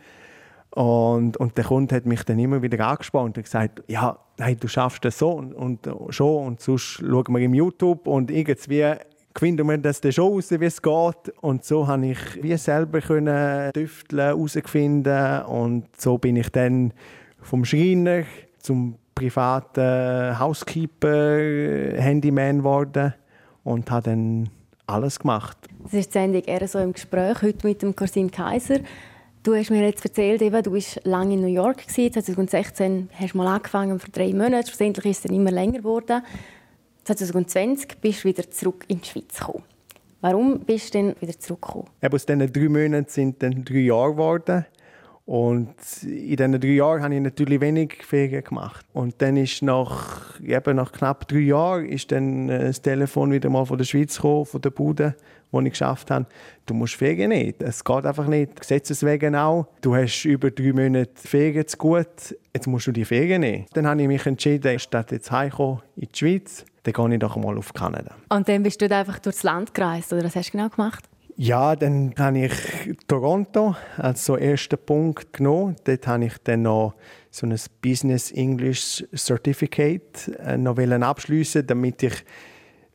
Und, 0.71 1.37
und 1.37 1.57
der 1.57 1.65
Kunde 1.65 1.95
hat 1.95 2.05
mich 2.05 2.23
dann 2.23 2.37
immer 2.37 2.61
wieder 2.61 2.87
angespannt 2.87 3.37
und 3.37 3.43
gesagt, 3.43 3.83
ja, 3.87 4.19
hey, 4.37 4.55
du 4.55 4.67
schaffst 4.67 5.03
das 5.03 5.17
so 5.17 5.31
und, 5.31 5.53
und 5.55 5.87
schon 6.09 6.45
und 6.45 6.61
sonst 6.61 7.01
schauen 7.01 7.25
wir 7.29 7.39
im 7.39 7.55
YouTube 7.55 8.07
und 8.07 8.29
irgendwie 8.29 8.93
finden 9.37 9.67
wir 9.67 9.77
das 9.77 10.01
dann 10.01 10.11
schon 10.11 10.33
raus, 10.33 10.51
wie 10.51 10.65
es 10.65 10.81
geht. 10.81 11.33
Und 11.41 11.63
so 11.63 11.87
habe 11.87 12.07
ich 12.07 12.43
wie 12.43 12.55
selber 12.57 13.01
können 13.01 13.71
tüfteln, 13.73 14.21
herausfinden 14.21 15.41
und 15.43 15.85
so 15.97 16.17
bin 16.17 16.35
ich 16.35 16.49
dann 16.49 16.93
vom 17.41 17.65
Schreiner 17.65 18.23
zum 18.59 18.97
privater 19.19 20.39
Housekeeper, 20.39 21.37
Handyman 21.97 22.59
geworden 22.59 23.13
und 23.65 23.91
habe 23.91 24.11
dann 24.11 24.49
alles 24.87 25.19
gemacht. 25.19 25.57
Das 25.83 25.93
ist 25.93 26.07
die 26.07 26.19
Sendung 26.19 26.41
eher 26.43 26.65
so 26.67 26.79
im 26.79 26.93
Gespräch 26.93 27.41
heute 27.41 27.67
mit 27.67 27.81
dem 27.81 27.93
Corsin 27.95 28.31
Kaiser. 28.31 28.79
Du 29.43 29.55
hast 29.55 29.71
mir 29.71 29.83
jetzt 29.83 30.05
erzählt, 30.05 30.41
eben, 30.41 30.63
du 30.63 30.73
warst 30.73 31.01
lange 31.03 31.33
in 31.33 31.41
New 31.41 31.47
York. 31.47 31.89
2016 31.89 33.09
hast 33.13 33.33
du 33.33 33.37
mal 33.37 33.47
angefangen 33.47 33.99
für 33.99 34.09
drei 34.09 34.33
Monate. 34.33 34.67
Schlussendlich 34.67 35.05
ist 35.05 35.17
es 35.17 35.23
dann 35.23 35.35
immer 35.35 35.51
länger 35.51 35.79
geworden. 35.79 36.21
2020 37.03 37.99
bist 37.99 38.23
du 38.23 38.29
wieder 38.29 38.49
zurück 38.49 38.85
in 38.87 39.01
die 39.01 39.07
Schweiz 39.07 39.37
gekommen. 39.37 39.63
Warum 40.21 40.59
bist 40.59 40.93
du 40.93 40.97
denn 40.99 41.15
wieder 41.19 41.37
zurückgekommen? 41.37 41.87
Eben 42.01 42.13
aus 42.13 42.25
diesen 42.25 42.53
drei 42.53 42.69
Monaten 42.69 43.09
sind 43.09 43.43
dann 43.43 43.65
drei 43.65 43.79
Jahre 43.79 44.11
geworden. 44.11 44.65
Und 45.29 45.75
in 46.01 46.37
diesen 46.37 46.59
drei 46.59 46.69
Jahren 46.69 47.03
habe 47.03 47.13
ich 47.13 47.21
natürlich 47.21 47.61
wenig 47.61 48.03
Ferien 48.03 48.43
gemacht. 48.43 48.83
Und 48.93 49.21
dann 49.21 49.37
ist 49.37 49.61
nach, 49.61 50.39
eben 50.41 50.75
nach 50.75 50.91
knapp 50.91 51.27
drei 51.27 51.41
Jahren 51.41 51.85
ist 51.85 52.11
dann 52.11 52.49
äh, 52.49 52.63
das 52.63 52.81
Telefon 52.81 53.31
wieder 53.31 53.47
mal 53.51 53.63
von 53.63 53.77
der 53.77 53.85
Schweiz 53.85 54.15
gekommen, 54.15 54.47
von 54.47 54.59
der 54.59 54.71
Bude, 54.71 55.15
wo 55.51 55.61
ich 55.61 55.69
geschafft 55.69 56.09
habe. 56.09 56.25
Du 56.65 56.73
musst 56.73 56.95
Ferien 56.95 57.29
nicht. 57.29 57.61
Es 57.61 57.83
geht 57.83 58.07
einfach 58.07 58.25
nicht. 58.25 58.59
Gesetzeswegen 58.59 59.35
auch. 59.35 59.67
Du 59.81 59.95
hast 59.95 60.25
über 60.25 60.49
drei 60.49 60.73
Monate 60.73 61.11
Ferien 61.13 61.67
zu 61.67 61.77
gut. 61.77 62.35
Jetzt 62.51 62.65
musst 62.65 62.87
du 62.87 62.91
die 62.91 63.05
Ferien 63.05 63.41
nehmen. 63.41 63.67
Dann 63.73 63.85
habe 63.85 64.01
ich 64.01 64.07
mich 64.07 64.25
entschieden, 64.25 64.79
statt 64.79 65.11
jetzt 65.11 65.29
heimzukommen 65.29 65.83
in 65.95 66.07
die 66.11 66.17
Schweiz, 66.17 66.65
dann 66.81 66.93
gehe 66.93 67.13
ich 67.13 67.19
doch 67.19 67.37
mal 67.37 67.55
auf 67.55 67.71
Kanada. 67.71 68.15
Und 68.29 68.49
dann 68.49 68.63
bist 68.63 68.81
du 68.81 68.89
einfach 68.89 69.19
durchs 69.19 69.43
Land 69.43 69.75
gereist, 69.75 70.11
oder 70.11 70.23
was 70.23 70.35
hast 70.35 70.47
du 70.47 70.57
genau 70.57 70.69
gemacht? 70.69 71.07
Ja, 71.41 71.73
dann 71.77 72.13
habe 72.17 72.37
ich 72.39 72.51
Toronto 73.07 73.73
als 73.95 74.25
so 74.25 74.35
ersten 74.35 74.77
Punkt 74.77 75.31
genommen. 75.31 75.77
Dort 75.85 76.05
habe 76.05 76.25
ich 76.25 76.33
dann 76.43 76.63
noch 76.63 76.95
so 77.31 77.47
ein 77.47 77.57
Business 77.81 78.31
English 78.31 79.05
Certificate 79.15 80.37
äh, 80.43 80.57
noch 80.57 80.77
abschließen, 80.77 81.65
damit 81.65 82.03
ich 82.03 82.25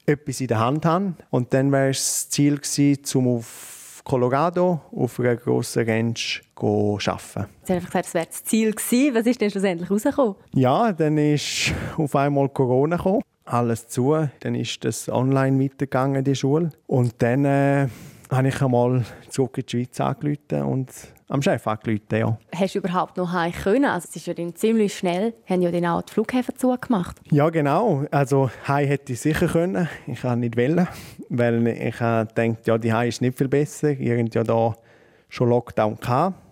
etwas 0.05 0.43
in 0.43 0.49
der 0.49 0.59
Hand 0.59 0.85
habe. 0.85 1.15
Und 1.31 1.55
dann 1.55 1.73
war 1.73 1.89
es 1.89 2.29
das 2.29 2.29
Ziel 2.29 3.01
um 3.15 3.29
auf 3.29 4.03
Colorado 4.05 4.83
auf 4.95 5.19
einer 5.19 5.37
grossen 5.37 5.89
Ranch 5.89 6.43
zu 6.55 6.99
arbeiten. 7.07 7.47
Sie 7.63 7.73
haben 7.73 7.79
einfach 7.79 7.93
gesagt, 7.93 8.05
das 8.05 8.15
wäre 8.15 8.27
das 8.27 8.45
Ziel 8.45 8.73
gewesen. 8.73 9.15
Was 9.15 9.25
ist 9.25 9.41
denn 9.41 9.51
schlussendlich 9.51 9.91
rausgekommen? 9.91 10.35
Ja, 10.53 10.93
dann 10.93 11.17
ist 11.17 11.73
auf 11.97 12.15
einmal 12.15 12.51
Corona 12.51 12.99
gekommen. 12.99 13.23
Alles 13.47 13.89
zu. 13.89 14.29
Dann 14.41 14.55
ist 14.55 14.85
das 14.85 15.09
online 15.09 15.65
weitergegangen, 15.65 16.23
die 16.23 16.35
Schule. 16.35 16.73
Und 16.87 17.15
dann 17.23 17.47
äh, 17.47 17.89
habe 18.31 18.49
ich 18.49 18.63
einmal 18.63 19.05
zurück 19.29 19.59
in 19.59 19.67
die 19.67 19.71
Schweiz 19.71 20.01
angerufen 20.01 20.63
und 20.63 20.91
am 21.29 21.43
Chef 21.43 21.67
angerufen, 21.67 22.03
ja. 22.13 22.39
Hast 22.55 22.75
du 22.75 22.79
überhaupt 22.79 23.17
noch 23.17 23.33
heim 23.33 23.53
können? 23.53 23.87
Also 23.87 24.09
es 24.11 24.17
ist 24.17 24.27
ja 24.27 24.35
dann 24.35 24.55
ziemlich 24.55 24.97
schnell, 24.97 25.35
haben 25.49 25.63
ja 25.63 25.71
dann 25.71 25.87
auch 25.87 26.03
die 26.03 26.13
Flughäfen 26.13 26.57
zugemacht. 26.57 27.21
Ja, 27.31 27.51
genau. 27.51 28.05
Also 28.11 28.51
heim 28.69 28.87
hätte 28.87 29.13
ich 29.13 29.21
sicher 29.21 29.49
können. 29.49 29.89
Ich 30.07 30.21
kann 30.21 30.41
nicht 30.41 30.57
wählen, 30.57 30.87
weil 31.29 31.67
ich 31.67 31.97
denke, 32.37 32.61
ja, 32.67 32.79
die 32.79 32.93
Heim 32.93 33.09
ist 33.09 33.21
nicht 33.21 33.39
viel 33.39 33.49
besser. 33.49 33.91
Irgend 33.91 34.35
ja 34.35 34.45
da 34.45 34.75
schon 35.29 35.49
Lockdown 35.49 35.97
gehabt. 35.97 36.44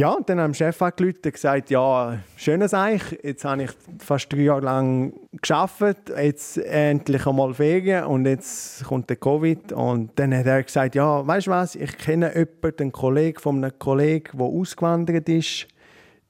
Ja, 0.00 0.10
und 0.10 0.28
dann 0.28 0.38
haben 0.38 0.54
Chef 0.54 0.80
angerufen 0.80 1.22
und 1.24 1.32
gesagt, 1.32 1.70
ja, 1.70 2.20
schönes 2.36 2.72
Eich, 2.72 3.18
jetzt 3.20 3.44
habe 3.44 3.64
ich 3.64 3.70
fast 3.98 4.32
drei 4.32 4.42
Jahre 4.42 4.60
lang 4.60 5.12
geschafft, 5.32 6.12
jetzt 6.16 6.56
endlich 6.58 7.26
einmal 7.26 7.52
Ferien 7.52 8.04
und 8.04 8.24
jetzt 8.24 8.84
kommt 8.84 9.10
der 9.10 9.16
Covid. 9.16 9.72
Und 9.72 10.16
dann 10.16 10.32
hat 10.32 10.46
er 10.46 10.62
gesagt, 10.62 10.94
ja, 10.94 11.26
weißt 11.26 11.48
du 11.48 11.50
was, 11.50 11.74
ich 11.74 11.98
kenne 11.98 12.32
jemanden, 12.32 12.82
einen 12.82 12.92
Kollegen 12.92 13.40
von 13.40 13.56
einem 13.56 13.76
Kollegen, 13.76 14.38
der 14.38 14.46
ausgewandert 14.46 15.28
ist. 15.28 15.66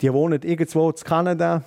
Die 0.01 0.11
wohnen 0.15 0.41
irgendwo 0.41 0.89
in 0.89 0.97
Kanada. 1.05 1.63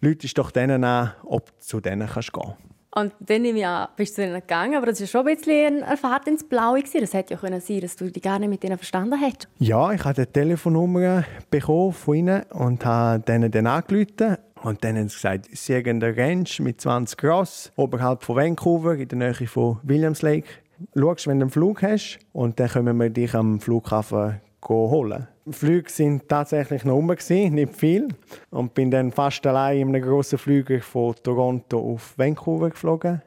Leute 0.00 0.28
doch 0.34 0.52
denen 0.52 0.84
an, 0.84 1.10
ob 1.24 1.46
du 1.46 1.58
zu 1.58 1.80
denen 1.80 2.08
kannst 2.08 2.32
gehen 2.32 2.44
kannst. 2.44 2.71
Und 2.94 3.12
dann 3.20 3.44
ich 3.44 3.66
an, 3.66 3.88
bist 3.96 4.18
du 4.18 4.22
ihnen 4.22 4.34
gegangen, 4.34 4.76
aber 4.76 4.86
das 4.86 5.00
war 5.00 5.06
schon 5.06 5.26
ein 5.26 5.34
bisschen 5.34 5.82
eine 5.82 5.96
Fahrt 5.96 6.28
ins 6.28 6.44
Blaue. 6.44 6.82
Das 6.82 7.14
hätte 7.14 7.34
ja 7.34 7.40
können 7.40 7.60
sein 7.60 7.80
dass 7.80 7.96
du 7.96 8.10
dich 8.10 8.22
gar 8.22 8.38
nicht 8.38 8.50
mit 8.50 8.62
ihnen 8.64 8.76
verstanden 8.76 9.18
hättest. 9.18 9.48
Ja, 9.58 9.92
ich 9.92 10.04
habe 10.04 10.16
eine 10.16 10.30
Telefonnummer 10.30 11.24
bekommen 11.50 11.92
von 11.92 12.14
ihnen 12.14 12.42
und 12.50 12.84
habe 12.84 13.20
denen 13.20 13.50
dann 13.50 13.66
angerufen. 13.66 14.36
Und 14.62 14.84
dann 14.84 14.96
haben 14.96 15.08
sie 15.08 15.14
gesagt, 15.14 15.48
sie 15.52 15.74
haben 15.74 16.02
einen 16.02 16.14
Ranch 16.14 16.60
mit 16.60 16.82
20 16.82 17.24
Ross 17.24 17.72
oberhalb 17.76 18.22
von 18.22 18.36
Vancouver 18.36 18.94
in 18.94 19.08
der 19.08 19.18
Nähe 19.18 19.46
von 19.46 19.80
Williams 19.82 20.20
Lake. 20.20 20.48
Schau, 20.94 21.14
wenn 21.24 21.38
du 21.38 21.44
einen 21.44 21.50
Flug 21.50 21.82
hast 21.82 22.18
und 22.32 22.60
dann 22.60 22.68
können 22.68 22.96
wir 22.98 23.08
dich 23.08 23.34
am 23.34 23.58
Flughafen 23.58 24.40
holen. 24.68 25.28
Flüge 25.50 25.90
sind 25.90 26.28
tatsächlich 26.28 26.84
noch 26.84 26.94
rum, 26.94 27.08
nicht 27.08 27.76
viel. 27.76 28.08
Und 28.50 28.74
bin 28.74 28.90
dann 28.90 29.12
fast 29.12 29.46
allein 29.46 29.80
in 29.80 29.88
einem 29.88 30.02
grossen 30.02 30.38
Flüger 30.38 30.80
von 30.80 31.14
Toronto 31.22 31.78
auf 31.78 32.14
Vancouver 32.16 32.70
geflogen. 32.70 33.22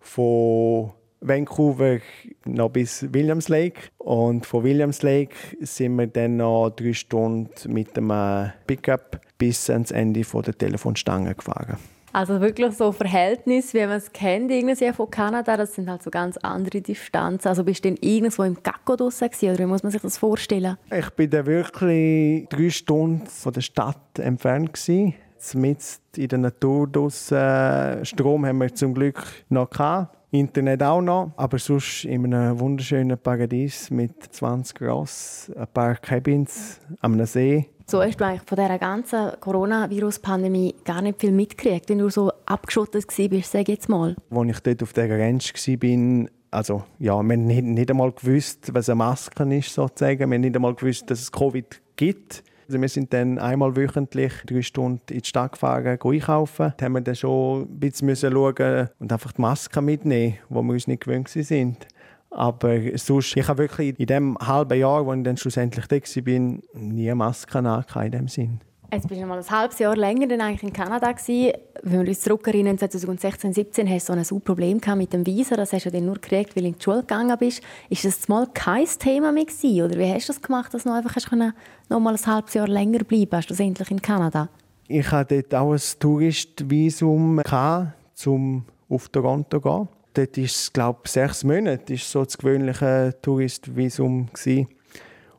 Von 0.00 0.92
Vancouver 1.20 1.98
noch 2.44 2.70
bis 2.70 3.12
Williams 3.12 3.48
Lake. 3.48 3.80
Und 3.98 4.46
von 4.46 4.64
Williams 4.64 5.02
Lake 5.02 5.34
sind 5.60 5.96
wir 5.96 6.06
dann 6.06 6.36
noch 6.36 6.70
drei 6.70 6.92
Stunden 6.92 7.72
mit 7.72 7.96
dem 7.96 8.12
Pickup 8.66 9.20
bis 9.38 9.70
ans 9.70 9.90
Ende 9.90 10.22
der 10.22 10.58
Telefonstange 10.58 11.34
gefahren. 11.34 11.78
Also 12.12 12.40
wirklich 12.40 12.72
so 12.74 12.92
Verhältnis, 12.92 13.72
wie 13.72 13.80
man 13.80 13.96
es 13.96 14.12
kennt, 14.12 14.50
irgendwie 14.50 14.92
von 14.92 15.10
Kanada, 15.10 15.56
das 15.56 15.74
sind 15.74 15.88
halt 15.88 16.02
so 16.02 16.10
ganz 16.10 16.36
andere 16.36 16.82
Distanzen. 16.82 17.48
Also 17.48 17.64
bist 17.64 17.84
du 17.84 17.88
denn 17.88 17.98
irgendwo 18.00 18.42
im 18.42 18.62
Gacko 18.62 18.96
draussen 18.96 19.30
oder 19.42 19.58
wie 19.58 19.66
muss 19.66 19.82
man 19.82 19.92
sich 19.92 20.02
das 20.02 20.18
vorstellen? 20.18 20.76
Ich 20.94 21.10
bin 21.10 21.30
dann 21.30 21.46
wirklich 21.46 22.48
drei 22.50 22.70
Stunden 22.70 23.26
von 23.26 23.52
der 23.52 23.62
Stadt 23.62 24.18
entfernt 24.18 24.74
gewesen. 24.74 25.14
Mitten 25.54 25.82
in 26.16 26.28
der 26.28 26.38
Natur 26.38 26.86
draussen. 26.86 28.04
Strom 28.04 28.46
haben 28.46 28.58
wir 28.58 28.72
zum 28.74 28.94
Glück 28.94 29.24
noch 29.48 29.70
gehabt. 29.70 30.16
Internet 30.30 30.82
auch 30.82 31.02
noch, 31.02 31.32
aber 31.36 31.58
sonst 31.58 32.04
in 32.04 32.32
einem 32.32 32.58
wunderschönen 32.58 33.18
Paradies 33.18 33.90
mit 33.90 34.12
20 34.32 34.74
Gras, 34.76 35.52
ein 35.54 35.66
paar 35.66 35.96
Cabins 35.96 36.80
am 37.00 37.22
See. 37.26 37.68
So 37.86 38.02
hast 38.02 38.20
du 38.20 38.24
eigentlich 38.24 38.42
von 38.46 38.56
dieser 38.56 38.78
ganzen 38.78 39.32
Coronavirus-Pandemie 39.40 40.74
gar 40.84 41.02
nicht 41.02 41.20
viel 41.20 41.32
mitgekriegt, 41.32 41.88
wenn 41.88 41.98
du 41.98 42.10
so 42.10 42.32
abgeschottet 42.46 43.06
warst, 43.06 43.52
sag 43.52 43.68
jetzt 43.68 43.88
mal. 43.88 44.16
Als 44.30 44.50
ich 44.50 44.60
dort 44.60 44.82
auf 44.82 44.92
dieser 44.92 45.18
Ranch 45.18 45.52
war, 45.54 46.28
also 46.50 46.84
ja, 46.98 47.14
wir 47.22 47.34
haben 47.34 47.46
nicht, 47.46 47.62
nicht 47.62 47.90
einmal 47.90 48.12
gewusst, 48.12 48.72
was 48.72 48.88
eine 48.88 48.96
Maske 48.96 49.42
ist, 49.56 49.74
sozusagen. 49.74 50.30
Wir 50.30 50.34
haben 50.36 50.40
nicht 50.42 50.54
einmal 50.54 50.74
gewusst, 50.74 51.10
dass 51.10 51.20
es 51.20 51.32
Covid 51.32 51.80
gibt. 51.96 52.44
Also 52.68 52.80
wir 52.80 52.88
sind 52.88 53.12
dann 53.12 53.38
einmal 53.38 53.76
wöchentlich 53.76 54.32
drei 54.46 54.62
Stunden 54.62 55.02
in 55.10 55.20
die 55.20 55.28
Stadt 55.28 55.52
gefahren, 55.52 55.98
einkaufen. 56.02 56.72
Da 56.76 56.84
haben 56.84 56.92
wir 56.92 57.00
dann 57.00 57.16
schon 57.16 57.62
ein 57.62 57.80
bisschen 57.80 58.14
schauen 58.16 58.88
und 58.98 59.12
einfach 59.12 59.32
die 59.32 59.40
Masken 59.40 59.84
mitnehmen, 59.84 60.38
wo 60.48 60.62
wir 60.62 60.72
uns 60.72 60.86
nicht 60.86 61.04
gewöhnt 61.04 61.28
sind. 61.28 61.86
Aber 62.34 62.80
sonst, 62.96 63.36
ich 63.36 63.46
habe 63.46 63.58
wirklich 63.58 63.98
in 63.98 64.06
dem 64.06 64.38
halben 64.38 64.78
Jahr, 64.78 65.04
wo 65.04 65.12
ich 65.12 65.22
dann 65.22 65.36
schlussendlich 65.36 65.86
da 65.86 65.96
war, 65.96 66.58
nie 66.74 67.14
Masken 67.14 67.66
in 67.66 68.10
dem 68.10 68.28
Sinn. 68.28 68.60
Jetzt 68.92 69.08
bist 69.08 69.22
du 69.22 69.26
mal 69.26 69.38
ein 69.38 69.50
halbes 69.50 69.78
Jahr 69.78 69.96
länger 69.96 70.26
dann 70.26 70.42
eigentlich 70.42 70.64
in 70.64 70.72
Kanada 70.72 71.10
gewesen. 71.12 71.54
Wenn 71.82 72.00
wir 72.02 72.08
uns 72.08 72.20
zurückerinnern, 72.20 72.76
2016, 72.76 73.54
2017 73.54 73.88
hast 73.88 74.10
du 74.10 74.24
so 74.24 74.34
ein 74.36 74.40
Problem 74.42 74.80
mit 74.96 75.14
dem 75.14 75.24
Visa. 75.24 75.56
Das 75.56 75.72
hast 75.72 75.86
du 75.86 75.90
dann 75.90 76.04
nur 76.04 76.16
gekriegt, 76.16 76.54
weil 76.54 76.64
du 76.64 76.68
in 76.68 76.74
die 76.74 76.82
Schule 76.82 77.00
gegangen 77.00 77.34
bist. 77.38 77.62
Ist 77.88 78.04
das 78.04 78.28
mal 78.28 78.46
kein 78.52 78.84
Thema 78.84 79.32
mehr 79.32 79.46
gewesen? 79.46 79.82
Oder 79.82 79.98
wie 79.98 80.12
hast 80.12 80.28
du 80.28 80.34
das 80.34 80.42
gemacht, 80.42 80.74
dass 80.74 80.82
du 80.84 80.92
einfach 80.92 81.16
hast 81.16 81.30
können, 81.30 81.54
noch 81.88 82.00
mal 82.00 82.14
ein 82.14 82.26
halbes 82.26 82.52
Jahr 82.52 82.68
länger 82.68 82.98
bleiben 82.98 83.30
hast, 83.32 83.50
endlich 83.58 83.90
in 83.90 84.02
Kanada? 84.02 84.50
Ich 84.88 85.10
hatte 85.10 85.42
dort 85.42 85.54
auch 85.54 85.72
ein 85.72 85.80
Touristvisum, 85.98 87.40
um 88.26 88.64
auf 88.90 89.08
Toronto 89.08 89.58
zu 89.58 89.62
gehen. 89.62 89.88
Dort 90.14 90.36
ist 90.36 90.56
es, 90.56 90.72
glaube 90.72 91.00
ich, 91.04 91.10
sechs 91.10 91.42
Monate 91.44 91.94
ist 91.94 92.10
so 92.10 92.24
das 92.24 92.36
gewöhnliche 92.36 93.14
Touristvisum. 93.22 94.28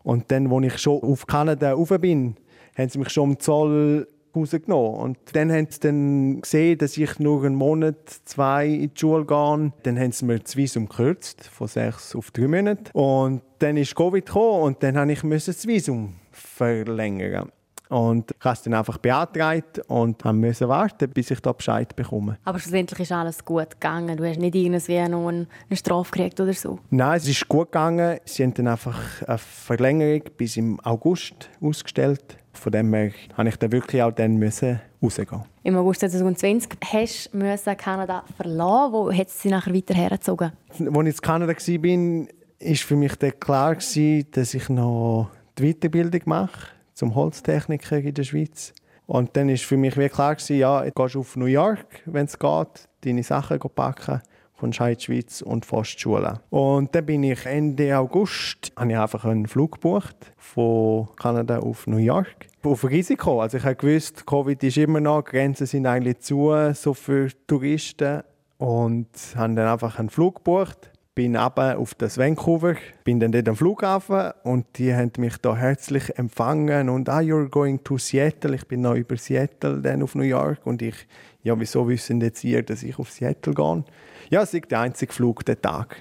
Und 0.03 0.31
dann, 0.31 0.51
als 0.51 0.65
ich 0.65 0.77
schon 0.79 1.01
auf 1.01 1.27
Kanada 1.27 1.73
rauf 1.73 1.89
bin, 1.99 2.36
haben 2.77 2.89
sie 2.89 2.99
mich 2.99 3.09
schon 3.09 3.31
am 3.31 3.39
Zoll 3.39 4.07
rausgenommen. 4.36 4.99
Und 4.99 5.17
dann 5.33 5.51
haben 5.51 5.67
sie 5.69 5.79
dann 5.79 6.41
gesehen, 6.41 6.77
dass 6.79 6.97
ich 6.97 7.19
nur 7.19 7.45
einen 7.45 7.55
Monat, 7.55 7.97
zwei 8.25 8.67
in 8.67 8.93
die 8.93 8.99
Schule 8.99 9.25
gehe. 9.25 9.73
Dann 9.83 9.99
haben 9.99 10.12
sie 10.12 10.25
mir 10.25 10.39
das 10.39 10.55
Visum 10.57 10.89
gekürzt, 10.89 11.45
von 11.45 11.67
sechs 11.67 12.15
auf 12.15 12.31
drei 12.31 12.47
Monate. 12.47 12.91
Und 12.93 13.43
dann 13.59 13.77
ist 13.77 13.95
Covid 13.95 14.25
gekommen 14.25 14.63
und 14.63 14.83
dann 14.83 15.07
musste 15.07 15.36
ich 15.36 15.45
das 15.45 15.67
Visum 15.67 16.15
verlängern. 16.31 17.51
Und 17.89 18.32
ich 18.32 18.43
habe 18.43 18.54
es 18.54 18.62
dann 18.63 18.74
einfach 18.74 18.98
beantragt 18.98 19.80
und 19.88 20.24
musste 20.26 20.67
warten, 20.67 21.10
bis 21.10 21.32
ich 21.32 21.39
da 21.41 21.52
Bescheid 21.52 21.96
bekomme. 21.96 22.38
Aber 22.43 22.60
schlussendlich 22.60 23.02
ist 23.02 23.12
alles 23.12 23.43
gut 23.46 23.72
gegangen. 23.72 24.17
Du 24.17 24.28
hast 24.28 24.39
nicht 24.39 24.56
irgendwie 24.56 25.08
noch 25.10 25.28
eine 25.28 25.48
Strafe 25.72 26.12
gekriegt 26.12 26.39
oder 26.39 26.54
so? 26.54 26.80
Nein, 26.89 27.17
es 27.17 27.28
ist 27.28 27.48
gut 27.48 27.72
gegangen. 27.72 28.19
Sie 28.26 28.43
haben 28.43 28.54
dann 28.54 28.67
einfach 28.67 29.00
eine 29.28 29.38
Verlängerung 29.38 30.24
bis 30.38 30.58
im 30.58 30.80
August 30.80 31.50
ausgestellt. 31.62 32.38
Von 32.54 32.72
dem 32.72 32.93
her 32.93 33.12
musste 33.36 33.50
ich 33.50 33.56
dann 33.58 33.72
wirklich 33.72 34.02
auch 34.02 34.12
dann 34.12 34.38
müssen 34.38 34.80
rausgehen. 35.02 35.43
Im 35.63 35.78
August 35.78 36.02
2020 36.02 36.69
hast 36.91 37.30
du 37.34 37.76
Kanada 37.76 38.24
verlassen. 38.38 38.93
Wo 38.93 39.12
hat 39.12 39.30
sie 39.30 39.50
nachher 39.50 39.74
weiter 39.74 39.93
hergezogen? 39.93 40.52
Als 40.69 40.80
ich 40.80 40.86
in 40.86 41.13
Kanada 41.17 41.52
war, 41.52 41.58
war 41.58 42.76
für 42.76 42.96
mich 42.96 43.15
dann 43.15 43.39
klar, 43.39 43.76
dass 43.76 43.96
ich 43.96 44.69
noch 44.69 45.30
die 45.58 45.74
Weiterbildung 45.74 46.22
mache 46.26 46.72
zum 46.93 47.15
Holztechniker 47.15 47.97
in 47.97 48.13
der 48.13 48.23
Schweiz. 48.23 48.73
Und 49.06 49.36
dann 49.36 49.49
war 49.49 49.58
für 49.58 49.77
mich 49.77 49.97
wie 49.97 50.10
klar, 50.10 50.36
gewesen, 50.36 50.58
ja, 50.58 50.84
du 50.84 50.91
gehst 50.91 51.15
auf 51.15 51.36
New 51.36 51.45
York, 51.45 52.01
wenn 52.06 52.25
es 52.25 52.39
geht, 52.39 52.88
deine 53.01 53.23
Sachen 53.23 53.60
packen, 53.60 54.21
in 54.62 54.71
die 54.71 55.03
Schweiz 55.03 55.41
und 55.41 55.69
die 55.69 55.86
Schule. 55.86 56.39
Und 56.49 56.95
dann 56.95 57.06
bin 57.06 57.23
ich 57.23 57.45
Ende 57.45 57.97
August, 57.97 58.71
habe 58.77 58.91
ich 58.91 58.97
einfach 58.97 59.25
einen 59.25 59.45
Flug 59.45 59.73
gebucht 59.73 60.15
von 60.38 61.10
Kanada 61.17 61.60
auf 61.60 61.86
New 61.86 61.97
York. 61.97 62.47
Auf 62.63 62.86
Risiko. 62.86 63.41
Also 63.41 63.58
ich 63.58 63.77
gewusst, 63.77 64.25
Covid 64.25 64.63
ist 64.63 64.77
immer 64.77 65.01
noch, 65.01 65.25
Grenzen 65.25 65.67
sind 65.67 65.86
eigentlich 65.86 66.19
zu, 66.19 66.53
so 66.73 66.93
für 66.93 67.29
Touristen. 67.45 68.23
Und 68.58 69.10
habe 69.36 69.56
dann 69.56 69.67
einfach 69.67 69.99
einen 69.99 70.10
Flug 70.10 70.36
gebucht 70.36 70.92
bin 71.15 71.36
aber 71.36 71.78
auf 71.78 71.93
das 71.93 72.17
Vancouver, 72.17 72.76
bin 73.04 73.19
dann 73.19 73.32
dort 73.32 73.47
am 73.47 73.56
Flughafen 73.56 74.32
und 74.43 74.65
die 74.78 74.93
haben 74.93 75.12
mich 75.17 75.38
da 75.38 75.56
herzlich 75.56 76.17
empfangen 76.17 76.89
und 76.89 77.08
ah, 77.08 77.19
you're 77.19 77.49
going 77.49 77.84
to 77.84 77.97
Seattle. 77.97 78.56
Ich 78.56 78.67
bin 78.67 78.82
noch 78.82 78.95
über 78.95 79.15
Seattle 79.15 79.80
dann 79.82 80.02
auf 80.02 80.15
New 80.15 80.23
York 80.23 80.65
und 80.65 80.82
ich, 80.82 80.95
ja, 81.43 81.60
wieso 81.60 81.88
wissen 81.88 82.19
jetzt 82.21 82.43
ihr, 82.43 82.63
dass 82.63 82.82
ich 82.82 82.97
auf 82.97 83.12
Seattle 83.12 83.54
gehe? 83.54 83.84
Ja, 84.30 84.41
es 84.41 84.54
ist 84.54 84.71
der 84.71 84.80
einzige 84.80 85.13
Flug 85.13 85.45
der 85.45 85.62
Tag. 85.62 85.97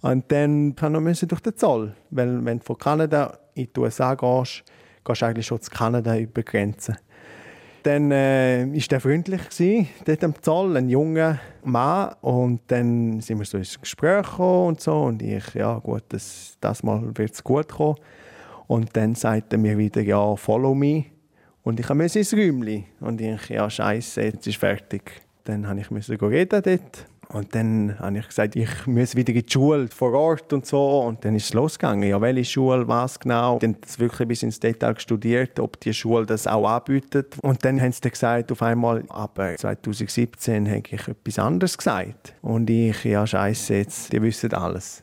Und 0.00 0.32
dann 0.32 0.74
kann 0.74 0.92
man 0.92 1.12
durch 1.12 1.40
den 1.40 1.56
Zoll, 1.56 1.94
weil 2.10 2.44
wenn 2.44 2.58
du 2.58 2.64
von 2.64 2.78
Kanada 2.78 3.38
in 3.54 3.68
die 3.74 3.80
USA 3.80 4.14
gehst, 4.14 4.64
gehst 5.04 5.22
du 5.22 5.26
eigentlich 5.26 5.46
schon 5.46 5.60
zu 5.60 5.70
Kanada 5.70 6.16
über 6.16 6.42
Grenzen. 6.42 6.96
Dann 7.84 8.10
äh, 8.12 8.64
ist 8.68 8.90
der 8.90 8.98
freundlich 8.98 9.42
gewesen, 9.50 9.88
dort 10.06 10.24
am 10.24 10.34
Zoll, 10.40 10.74
ein 10.78 10.88
junger 10.88 11.38
Mann. 11.64 12.14
Und 12.22 12.62
dann 12.68 13.20
sind 13.20 13.38
wir 13.38 13.44
so 13.44 13.58
ins 13.58 13.78
Gespräch 13.78 14.24
gekommen 14.24 14.68
und 14.68 14.80
so. 14.80 15.02
Und 15.02 15.20
ich, 15.20 15.52
ja 15.52 15.78
gut, 15.80 16.04
das, 16.08 16.56
das 16.62 16.82
Mal 16.82 17.02
wird 17.14 17.34
es 17.34 17.44
gut 17.44 17.68
kommen. 17.68 17.96
Und 18.68 18.96
dann 18.96 19.14
sagt 19.14 19.52
er 19.52 19.58
mir 19.58 19.76
wieder, 19.76 20.00
ja, 20.00 20.34
follow 20.34 20.74
me. 20.74 21.04
Und 21.62 21.78
ich 21.78 21.88
musste 21.90 22.20
ins 22.20 22.32
Räumchen. 22.32 22.86
Und 23.00 23.20
ich, 23.20 23.50
ja, 23.50 23.68
scheiße, 23.68 24.22
jetzt 24.22 24.46
ist 24.46 24.56
fertig. 24.56 25.20
Dann 25.44 25.66
musste 25.90 26.14
ich 26.14 26.22
reden 26.22 26.62
dort. 26.62 27.06
Und 27.28 27.54
dann 27.54 27.98
habe 27.98 28.18
ich 28.18 28.28
gesagt, 28.28 28.56
ich 28.56 28.86
muss 28.86 29.16
wieder 29.16 29.32
in 29.32 29.44
die 29.44 29.52
Schule 29.52 29.88
vor 29.88 30.12
Ort 30.12 30.52
und 30.52 30.66
so. 30.66 31.00
Und 31.00 31.24
dann 31.24 31.34
ist 31.34 31.46
es 31.46 31.54
losgegangen. 31.54 32.08
Ja, 32.08 32.20
welche 32.20 32.44
Schule, 32.44 32.86
was 32.86 33.18
genau. 33.18 33.58
Dann 33.58 33.76
sie 33.86 33.98
wirklich 33.98 34.28
bis 34.28 34.42
ins 34.42 34.60
Detail 34.60 34.98
studiert, 34.98 35.58
ob 35.60 35.80
die 35.80 35.94
Schule 35.94 36.26
das 36.26 36.46
auch 36.46 36.68
anbietet. 36.68 37.36
Und 37.42 37.64
dann 37.64 37.80
haben 37.80 37.92
sie 37.92 38.10
gesagt, 38.10 38.52
auf 38.52 38.62
einmal, 38.62 39.04
aber 39.08 39.56
2017 39.56 40.68
habe 40.68 40.82
ich 40.90 41.08
etwas 41.08 41.38
anderes 41.38 41.78
gesagt. 41.78 42.34
Und 42.42 42.68
ich, 42.70 43.04
ja, 43.04 43.26
scheiße, 43.26 43.74
jetzt, 43.74 44.12
die 44.12 44.22
wissen 44.22 44.52
alles. 44.52 45.02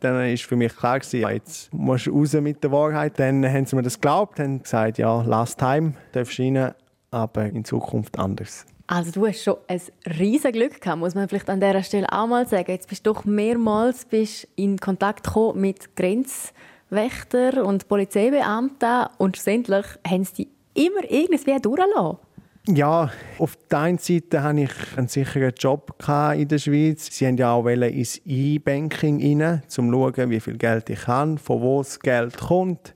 Dann 0.00 0.14
war 0.14 0.36
für 0.36 0.56
mich 0.56 0.74
klar, 0.74 0.98
gewesen, 0.98 1.28
jetzt 1.28 1.72
musst 1.74 2.06
du 2.06 2.18
raus 2.18 2.32
mit 2.32 2.64
der 2.64 2.72
Wahrheit. 2.72 3.18
Dann 3.18 3.46
haben 3.46 3.66
sie 3.66 3.76
mir 3.76 3.82
das 3.82 4.00
geglaubt, 4.00 4.40
haben 4.40 4.62
gesagt, 4.62 4.98
ja, 4.98 5.20
last 5.22 5.58
time 5.58 5.92
darfst 6.12 6.38
du 6.38 6.42
rein, 6.42 6.74
aber 7.10 7.44
in 7.44 7.64
Zukunft 7.64 8.18
anders. 8.18 8.64
Also 8.92 9.12
du 9.12 9.24
hast 9.24 9.44
schon 9.44 9.56
ein 9.68 9.80
riesiges 10.18 10.50
Glück 10.50 10.80
gehabt, 10.80 10.98
muss 10.98 11.14
man 11.14 11.28
vielleicht 11.28 11.48
an 11.48 11.60
dieser 11.60 11.84
Stelle 11.84 12.08
auch 12.10 12.26
mal 12.26 12.44
sagen. 12.48 12.72
Jetzt 12.72 12.88
bist 12.88 13.06
du 13.06 13.12
doch 13.12 13.24
mehrmals 13.24 14.04
bist 14.04 14.48
in 14.56 14.78
Kontakt 14.78 15.22
gekommen 15.22 15.60
mit 15.60 15.94
Grenzwächtern 15.94 17.64
und 17.64 17.86
Polizeibeamten 17.86 19.06
und 19.18 19.36
schlussendlich 19.36 19.86
haben 20.04 20.24
sie 20.24 20.48
immer 20.74 21.08
irgendwie 21.08 21.60
durchgelassen. 21.60 22.18
Ja, 22.66 23.12
auf 23.38 23.56
der 23.70 23.78
einen 23.78 23.98
Seite 23.98 24.42
hatte 24.42 24.62
ich 24.62 24.72
einen 24.96 25.06
sicheren 25.06 25.54
Job 25.56 25.94
in 26.34 26.48
der 26.48 26.58
Schweiz. 26.58 27.16
Sie 27.16 27.26
wollten 27.26 27.38
ja 27.38 27.52
auch 27.52 27.64
ins 27.66 28.20
E-Banking 28.26 29.40
rein, 29.40 29.62
um 29.62 29.68
zu 29.68 29.82
schauen, 29.82 30.30
wie 30.30 30.40
viel 30.40 30.58
Geld 30.58 30.90
ich 30.90 31.06
habe, 31.06 31.38
von 31.38 31.62
wo 31.62 31.78
das 31.78 32.00
Geld 32.00 32.36
kommt. 32.36 32.92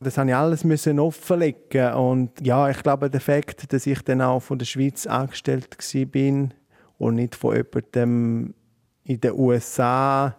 Das 0.00 0.18
habe 0.18 0.28
ich 0.28 0.36
alles 0.36 0.62
müssen 0.64 1.00
offenlegen 1.00 1.94
und 1.94 2.30
ja, 2.46 2.68
ich 2.68 2.82
glaube, 2.82 3.08
der 3.08 3.20
Fakt, 3.20 3.72
dass 3.72 3.86
ich 3.86 4.02
dann 4.02 4.20
auch 4.20 4.40
von 4.40 4.58
der 4.58 4.66
Schweiz 4.66 5.06
angestellt 5.06 5.76
bin 6.12 6.52
und 6.98 7.14
nicht 7.14 7.34
von 7.34 7.56
jemandem 7.56 8.54
in 9.04 9.20
den 9.20 9.32
USA, 9.32 10.36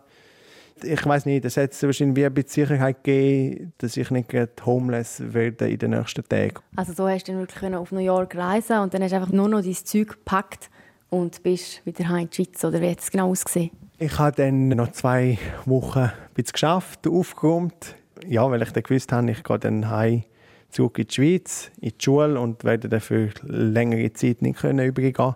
ich 0.84 1.06
weiß 1.06 1.26
nicht, 1.26 1.44
das 1.44 1.58
hat 1.58 1.82
wahrscheinlich 1.82 2.16
wie 2.18 2.26
ein 2.26 2.34
bisschen 2.34 2.68
Sicherheit 2.68 3.04
gegeben, 3.04 3.74
dass 3.80 3.98
ich 3.98 4.12
nicht 4.12 4.32
homeless 4.66 5.22
werde 5.34 5.70
in 5.70 5.80
den 5.80 5.92
nächsten 5.92 6.28
Tagen. 6.28 6.60
Also 6.76 6.94
so 6.94 7.08
hast 7.08 7.28
du 7.28 7.32
dann 7.32 7.42
wirklich 7.42 7.74
auf 7.74 7.92
New 7.92 8.00
York 8.00 8.36
reisen 8.36 8.80
und 8.80 8.94
dann 8.94 9.02
hast 9.02 9.12
du 9.12 9.16
einfach 9.16 9.32
nur 9.32 9.50
noch 9.50 9.62
dein 9.62 9.74
Zeug 9.74 10.10
gepackt 10.10 10.70
und 11.10 11.42
bist 11.42 11.84
wieder 11.86 12.08
heim 12.10 12.24
in 12.24 12.30
die 12.30 12.36
Schweiz, 12.36 12.64
oder 12.64 12.82
wie 12.82 12.92
hat 12.92 13.00
es 13.00 13.10
genau 13.10 13.30
ausgesehen? 13.30 13.72
Ich 13.98 14.20
habe 14.20 14.36
dann 14.36 14.68
noch 14.70 14.92
zwei 14.92 15.40
Wochen 15.66 16.00
ein 16.00 16.12
bisschen 16.36 16.54
geschafft, 16.54 17.08
aufgeräumt, 17.08 17.96
ja, 18.28 18.50
weil 18.50 18.62
ich 18.62 18.72
dann 18.72 18.84
gewusst 18.84 19.12
habe, 19.12 19.32
ich 19.32 19.44
gehe 19.44 19.60
dann 19.60 19.90
heim 19.90 20.24
zurück 20.70 21.00
in 21.00 21.08
die 21.08 21.14
Schweiz, 21.14 21.72
in 21.80 21.90
die 21.90 22.04
Schule 22.04 22.40
und 22.40 22.64
werde 22.64 22.90
dann 22.90 23.02
für 23.02 23.30
längere 23.44 24.12
Zeit 24.14 24.42
nicht 24.42 24.60
können 24.60 24.86
übergehen 24.86 25.36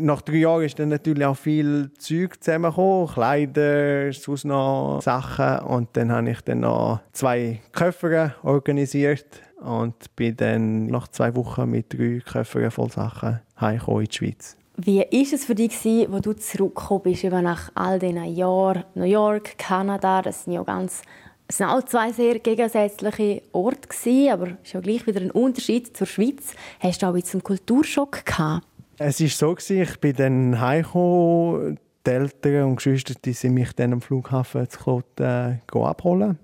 nach 0.00 0.22
drei 0.22 0.36
Jahren 0.36 0.64
ist 0.64 0.78
dann 0.78 0.90
natürlich 0.90 1.24
auch 1.24 1.36
viel 1.36 1.90
Zeug 1.98 2.42
zusammengekommen, 2.42 3.08
Kleider, 3.08 4.12
sonst 4.12 4.44
noch 4.44 5.00
Sachen. 5.02 5.66
Und 5.66 5.88
dann 5.94 6.12
habe 6.12 6.30
ich 6.30 6.40
dann 6.42 6.60
noch 6.60 7.00
zwei 7.12 7.60
Köpfe 7.72 8.34
organisiert 8.42 9.42
und 9.60 9.94
bin 10.16 10.36
dann 10.36 10.86
nach 10.86 11.08
zwei 11.08 11.34
Wochen 11.34 11.70
mit 11.70 11.92
drei 11.92 12.20
Köfferen 12.24 12.70
voll 12.70 12.90
Sachen 12.90 13.40
heimgekommen 13.60 14.02
in 14.02 14.08
die 14.08 14.16
Schweiz. 14.16 14.56
Wie 14.76 15.00
war 15.00 15.06
es 15.10 15.44
für 15.44 15.54
dich, 15.54 15.74
als 15.84 16.22
du 16.22 16.32
zurückgekommen 16.32 17.02
bist, 17.02 17.24
nach 17.24 17.70
all 17.74 17.98
diesen 17.98 18.24
Jahren? 18.34 18.84
New 18.94 19.04
York, 19.04 19.58
Kanada, 19.58 20.22
das 20.22 20.44
sind 20.44 20.54
ja 20.54 20.62
ganz 20.62 21.02
es 21.50 21.58
waren 21.58 21.70
auch 21.70 21.84
zwei 21.84 22.12
sehr 22.12 22.38
gegensätzliche 22.38 23.42
Orte, 23.50 23.88
aber 24.32 24.46
es 24.62 24.68
ist 24.68 24.72
ja 24.72 24.80
gleich 24.80 25.04
wieder 25.04 25.20
ein 25.20 25.32
Unterschied 25.32 25.96
zur 25.96 26.06
Schweiz. 26.06 26.54
Hast 26.78 27.02
du 27.02 27.06
auch 27.06 27.14
einen 27.14 27.42
Kulturschock 27.42 28.24
gehabt? 28.24 28.64
Es 28.98 29.20
war 29.20 29.56
so, 29.56 29.74
ich 29.74 29.98
bin 29.98 30.14
dann 30.14 30.60
heimgekommen, 30.60 31.80
die 32.06 32.10
Eltern 32.10 32.64
und 32.66 32.76
Geschwister 32.76 33.14
die 33.24 33.32
sind 33.32 33.54
mich 33.54 33.72
dann 33.72 33.94
am 33.94 34.00
Flughafen 34.00 34.70
zu 34.70 34.78
Kloten 34.78 35.26
äh, 35.26 35.78
abholen. 35.78 36.38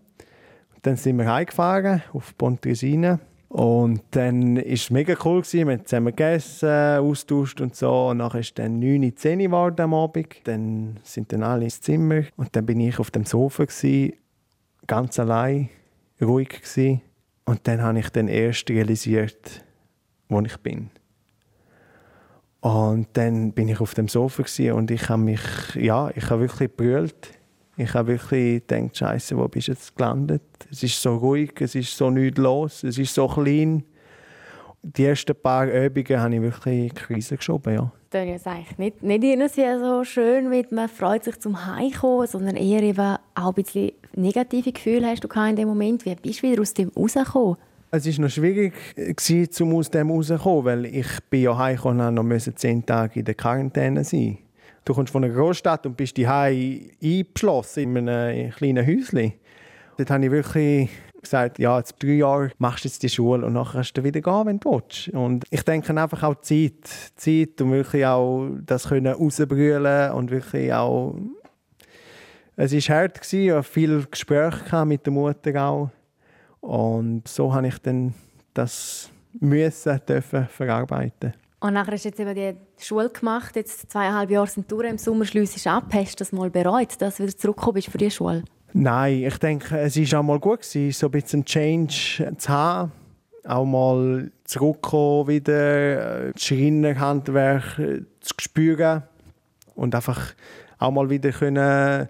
Dann 0.83 0.97
sind 0.97 1.19
wir 1.19 1.33
heimgefahren 1.33 2.03
auf 2.13 2.37
Pontresina. 2.37 3.21
Und 3.49 4.03
dann 4.11 4.57
war 4.57 4.67
es 4.67 4.91
mega 4.91 5.15
cool. 5.25 5.43
Wir 5.49 5.67
haben 5.67 5.87
zusammen 5.87 6.17
gegessen, 6.17 6.69
austauscht 6.69 7.61
und 7.61 7.77
so. 7.77 8.09
Und 8.09 8.17
nachher 8.17 8.41
es 8.41 8.53
dann 8.55 8.81
9, 8.81 9.17
10 9.17 9.53
Uhr 9.53 9.73
am 9.79 9.95
Abend. 9.95 10.35
Dann 10.45 10.99
sind 11.05 11.33
dann 11.33 11.45
alle 11.45 11.65
ins 11.65 11.81
Zimmer. 11.81 12.25
Und 12.37 12.57
dann 12.57 12.67
bin 12.67 12.81
ich 12.81 12.99
auf 12.99 13.13
dem 13.13 13.25
Sofa, 13.25 13.65
gewesen, 13.65 14.15
ganz 14.87 15.19
allein, 15.19 15.69
ruhig. 16.21 16.49
Gewesen. 16.49 17.03
Und 17.45 17.67
dann 17.69 17.83
habe 17.83 17.99
ich 17.99 18.11
dann 18.11 18.29
erst 18.29 18.69
realisiert, 18.71 19.65
wo 20.29 20.41
ich 20.41 20.57
bin. 20.59 20.91
Und 22.61 23.09
dann 23.13 23.53
bin 23.53 23.69
ich 23.69 23.81
auf 23.81 23.95
dem 23.95 24.09
Sofa 24.09 24.43
und 24.73 24.91
ich 24.91 25.09
habe 25.09 25.23
mich, 25.23 25.41
ja, 25.77 26.11
ich 26.15 26.29
habe 26.31 26.43
wirklich 26.43 26.75
brüllt. 26.75 27.31
Ich 27.77 27.95
habe 27.95 28.09
wirklich 28.09 28.67
gedacht, 28.67 28.97
Scheiße, 28.97 29.37
wo 29.37 29.47
bist 29.47 29.69
du 29.69 29.73
jetzt 29.73 29.95
gelandet? 29.95 30.43
Es 30.71 30.83
ist 30.83 31.01
so 31.01 31.17
ruhig, 31.17 31.53
es 31.61 31.75
ist 31.75 31.97
so 31.97 32.11
nichts 32.11 32.39
los, 32.39 32.83
es 32.83 32.99
ist 32.99 33.15
so 33.15 33.29
klein. 33.29 33.85
Die 34.83 35.05
ersten 35.05 35.37
paar 35.37 35.67
Übungen 35.67 36.21
habe 36.21 36.35
ich 36.35 36.43
wirklich 36.43 36.75
in 36.75 36.89
die 36.89 36.95
Krise 36.95 37.37
geschoben, 37.37 37.75
ja. 37.75 37.93
Das 38.25 38.41
ist 38.41 38.47
eigentlich 38.47 38.79
nicht, 38.79 39.03
nicht 39.03 39.25
irgendwie 39.25 39.79
so 39.79 40.05
schön, 40.05 40.51
wie 40.51 40.67
man 40.71 40.89
freut 40.89 41.25
sich 41.25 41.39
zum 41.39 41.67
Heimkommen, 41.67 42.27
sondern 42.27 42.57
eher 42.57 42.83
eben 42.83 43.17
auch 43.35 43.49
ein 43.49 43.55
bisschen 43.55 43.93
negative 44.15 44.73
Gefühle 44.73 45.09
hast 45.09 45.23
du 45.23 45.29
in 45.29 45.57
dem 45.57 45.69
Moment. 45.69 46.07
Wie 46.07 46.15
bist 46.15 46.43
du 46.43 46.51
wieder 46.51 46.63
aus 46.63 46.73
dem 46.73 46.91
rausgekommen? 46.97 47.57
Es 47.91 48.07
war 48.07 48.25
noch 48.25 48.31
schwierig, 48.31 48.73
um 49.61 49.75
aus 49.75 49.91
dem 49.91 50.11
rauszukommen, 50.11 50.65
weil 50.65 50.87
ich 50.87 51.07
bin 51.29 51.43
ja 51.43 51.57
heimgekommen 51.57 52.19
und 52.19 52.29
musste 52.29 52.55
zehn 52.55 52.85
Tage 52.85 53.21
in 53.21 53.25
der 53.27 53.35
Quarantäne 53.35 54.03
sein. 54.03 54.39
Du 54.85 54.95
kommst 54.95 55.13
von 55.13 55.23
einer 55.23 55.35
Großstadt 55.35 55.85
und 55.85 55.97
bist 55.97 56.17
die 56.17 56.27
eingeschlossen 56.27 57.97
in 57.97 58.09
einem 58.09 58.51
kleinen 58.51 58.87
Häuschen. 58.87 59.35
Dort 59.99 60.11
habe 60.11 60.25
ich 60.25 60.31
wirklich 60.31 60.91
gesagt, 61.27 61.59
ja, 61.59 61.79
jetzt 61.79 62.03
drei 62.03 62.15
Jahre 62.15 62.51
machst 62.59 62.85
du 62.85 62.89
jetzt 62.89 63.03
die 63.03 63.09
Schule 63.09 63.47
und 63.47 63.53
nachher 63.53 63.79
kannst 63.79 63.97
du 63.97 64.05
wieder 64.05 64.21
gehen, 64.21 64.47
wenn 64.47 64.61
du 64.61 64.73
willst. 64.73 65.09
Und 65.11 65.45
ich 65.51 65.63
denke 65.63 65.97
einfach 65.97 66.23
auch 66.23 66.41
Zeit, 66.41 66.89
Zeit 67.17 67.61
um 67.61 67.73
wirklich 67.73 68.07
auch 68.07 68.49
das 68.65 68.89
können 68.89 69.13
rausbrüllen 69.13 70.13
und 70.13 70.31
wirklich 70.31 70.73
auch 70.73 71.15
es 72.59 72.73
war 72.73 72.97
hart, 72.97 73.33
ich 73.33 73.51
hatte 73.51 73.63
viele 73.63 74.07
Gespräche 74.07 74.85
mit 74.87 75.05
der 75.05 75.13
Mutter 75.13 75.63
auch. 75.63 75.91
Und 76.61 77.29
so 77.29 77.53
habe 77.53 77.69
ich 77.69 77.79
dann 77.79 78.15
das 78.55 79.11
müssen 79.39 80.01
dürfen 80.09 80.47
verarbeiten. 80.49 81.35
Und 81.61 81.75
nachher 81.75 81.93
hast 81.93 82.05
du 82.05 82.09
jetzt 82.09 82.21
eben 82.21 82.35
die 82.35 82.85
Schule 82.85 83.11
gemacht, 83.11 83.57
jetzt 83.57 83.91
zweieinhalb 83.91 84.31
Jahre 84.31 84.47
sind 84.47 84.71
durch, 84.73 84.89
im 84.89 84.97
Sommer 84.97 85.27
schliessest 85.27 85.67
ab. 85.67 85.85
Hast 85.93 86.13
du 86.13 86.17
das 86.19 86.33
mal 86.33 86.49
bereut, 86.49 87.01
dass 87.01 87.17
du 87.17 87.25
wieder 87.25 87.37
zurückgekommen 87.37 87.75
bist 87.75 87.89
für 87.89 87.99
die 87.99 88.11
Schule? 88.11 88.45
Nein, 88.79 89.25
ich 89.25 89.39
denke, 89.39 89.79
es 89.79 89.97
war 89.97 90.21
auch 90.21 90.23
mal 90.23 90.39
gut, 90.39 90.61
gewesen, 90.61 90.93
so 90.93 91.07
ein 91.07 91.11
bisschen 91.11 91.47
Change 91.47 92.31
zu 92.37 92.49
haben. 92.51 92.93
Auch 93.43 93.65
mal 93.65 94.31
zurückkommen, 94.45 95.29
wieder 95.29 96.33
das 96.33 96.43
Schreinerhandwerk 96.45 97.79
äh, 97.79 98.03
zu 98.21 98.35
spüren 98.39 99.03
und 99.77 99.95
einfach 99.95 100.35
auch 100.79 100.91
mal 100.91 101.09
wieder 101.09 101.31
können 101.31 102.07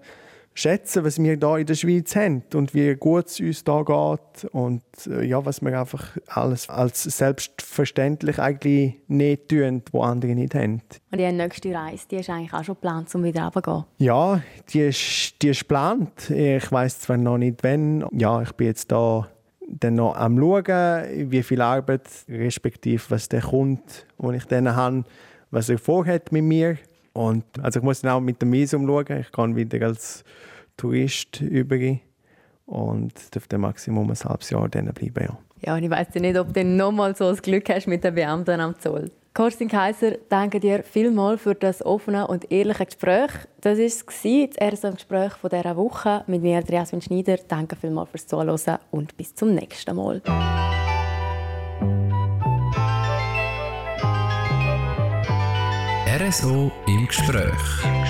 schätzen, 0.57 1.03
was 1.03 1.19
wir 1.19 1.37
hier 1.37 1.57
in 1.57 1.65
der 1.65 1.75
Schweiz 1.75 2.15
haben 2.15 2.43
und 2.53 2.73
wie 2.73 2.95
gut 2.95 3.27
es 3.27 3.39
uns 3.39 3.63
hier 3.63 3.85
geht 3.85 4.51
und 4.51 4.81
äh, 5.05 5.23
ja, 5.23 5.45
was 5.45 5.61
wir 5.61 5.79
einfach 5.79 6.17
alles 6.27 6.67
als 6.67 7.03
selbstverständlich 7.03 8.39
eigentlich 8.39 8.95
nicht 9.07 9.49
tun, 9.49 9.83
wo 9.91 10.01
andere 10.01 10.33
nicht 10.33 10.55
haben. 10.55 10.81
Und 11.11 11.19
die 11.19 11.31
nächste 11.31 11.73
Reise, 11.73 12.07
die 12.09 12.15
ist 12.17 12.29
eigentlich 12.29 12.53
auch 12.53 12.63
schon 12.63 12.75
geplant, 12.75 13.13
um 13.13 13.23
wieder 13.23 13.43
runterzugehen? 13.43 13.85
Ja, 13.99 14.41
die 14.69 14.81
ist, 14.81 15.41
die 15.41 15.49
ist 15.49 15.59
geplant. 15.59 16.29
Ich 16.31 16.71
weiß 16.71 17.01
zwar 17.01 17.17
noch 17.17 17.37
nicht, 17.37 17.63
wann. 17.63 18.05
Ja, 18.11 18.41
ich 18.41 18.51
bin 18.53 18.67
jetzt 18.67 18.91
da 18.91 19.27
dann 19.69 19.95
noch 19.95 20.15
am 20.15 20.39
schauen, 20.39 21.31
wie 21.31 21.43
viel 21.43 21.61
Arbeit, 21.61 22.07
respektive 22.29 23.03
was 23.09 23.29
der 23.29 23.41
Kunde, 23.41 23.81
den 24.17 24.33
ich 24.33 24.45
dann 24.45 24.75
habe, 24.75 25.03
was 25.51 25.69
er 25.69 25.77
vorhat 25.77 26.31
mit 26.31 26.43
mir. 26.43 26.77
Und 27.17 27.45
also 27.63 27.79
ich 27.79 27.83
muss 27.83 28.01
dann 28.01 28.11
auch 28.11 28.19
mit 28.19 28.39
dem 28.43 28.51
Visum 28.51 28.85
schauen. 28.85 29.21
Ich 29.21 29.31
kann 29.31 29.55
wieder 29.55 29.87
als 29.87 30.23
Tourist 30.77 31.41
über 31.41 31.97
und 32.67 33.13
darf 33.35 33.47
dann 33.47 33.61
Maximum 33.61 34.11
ein 34.11 34.15
halbes 34.15 34.51
Jahr 34.51 34.69
dann 34.69 34.93
bleiben. 34.93 35.25
Ja, 35.25 35.37
ja 35.61 35.75
und 35.75 35.83
ich 35.83 35.89
weiß 35.89 36.09
ja 36.13 36.21
nicht, 36.21 36.37
ob 36.37 36.53
du 36.53 36.63
nochmal 36.63 37.15
so 37.15 37.31
das 37.31 37.41
Glück 37.41 37.67
hast 37.69 37.87
mit 37.87 38.03
den 38.03 38.13
Beamten 38.13 38.59
am 38.61 38.79
Zoll. 38.79 39.09
Korstin 39.33 39.67
Kaiser, 39.67 40.17
danke 40.29 40.59
dir 40.59 40.83
vielmals 40.83 41.41
für 41.41 41.55
das 41.55 41.83
offene 41.83 42.27
und 42.27 42.51
ehrliche 42.51 42.85
Gespräch. 42.85 43.31
Das 43.61 43.79
war 43.79 44.47
das 44.47 44.57
erste 44.57 44.91
Gespräch 44.91 45.33
dieser 45.43 45.75
Woche 45.75 46.23
mit 46.27 46.43
mir, 46.43 46.59
Andreas 46.59 46.91
Schneider. 47.03 47.37
Danke 47.47 47.75
vielmals 47.75 48.11
fürs 48.11 48.27
Zuhören 48.27 48.77
und 48.91 49.17
bis 49.17 49.33
zum 49.33 49.55
nächsten 49.55 49.95
Mal. 49.95 50.21
RSO 56.27 56.69
im 56.87 57.07
Gespräch. 57.07 58.06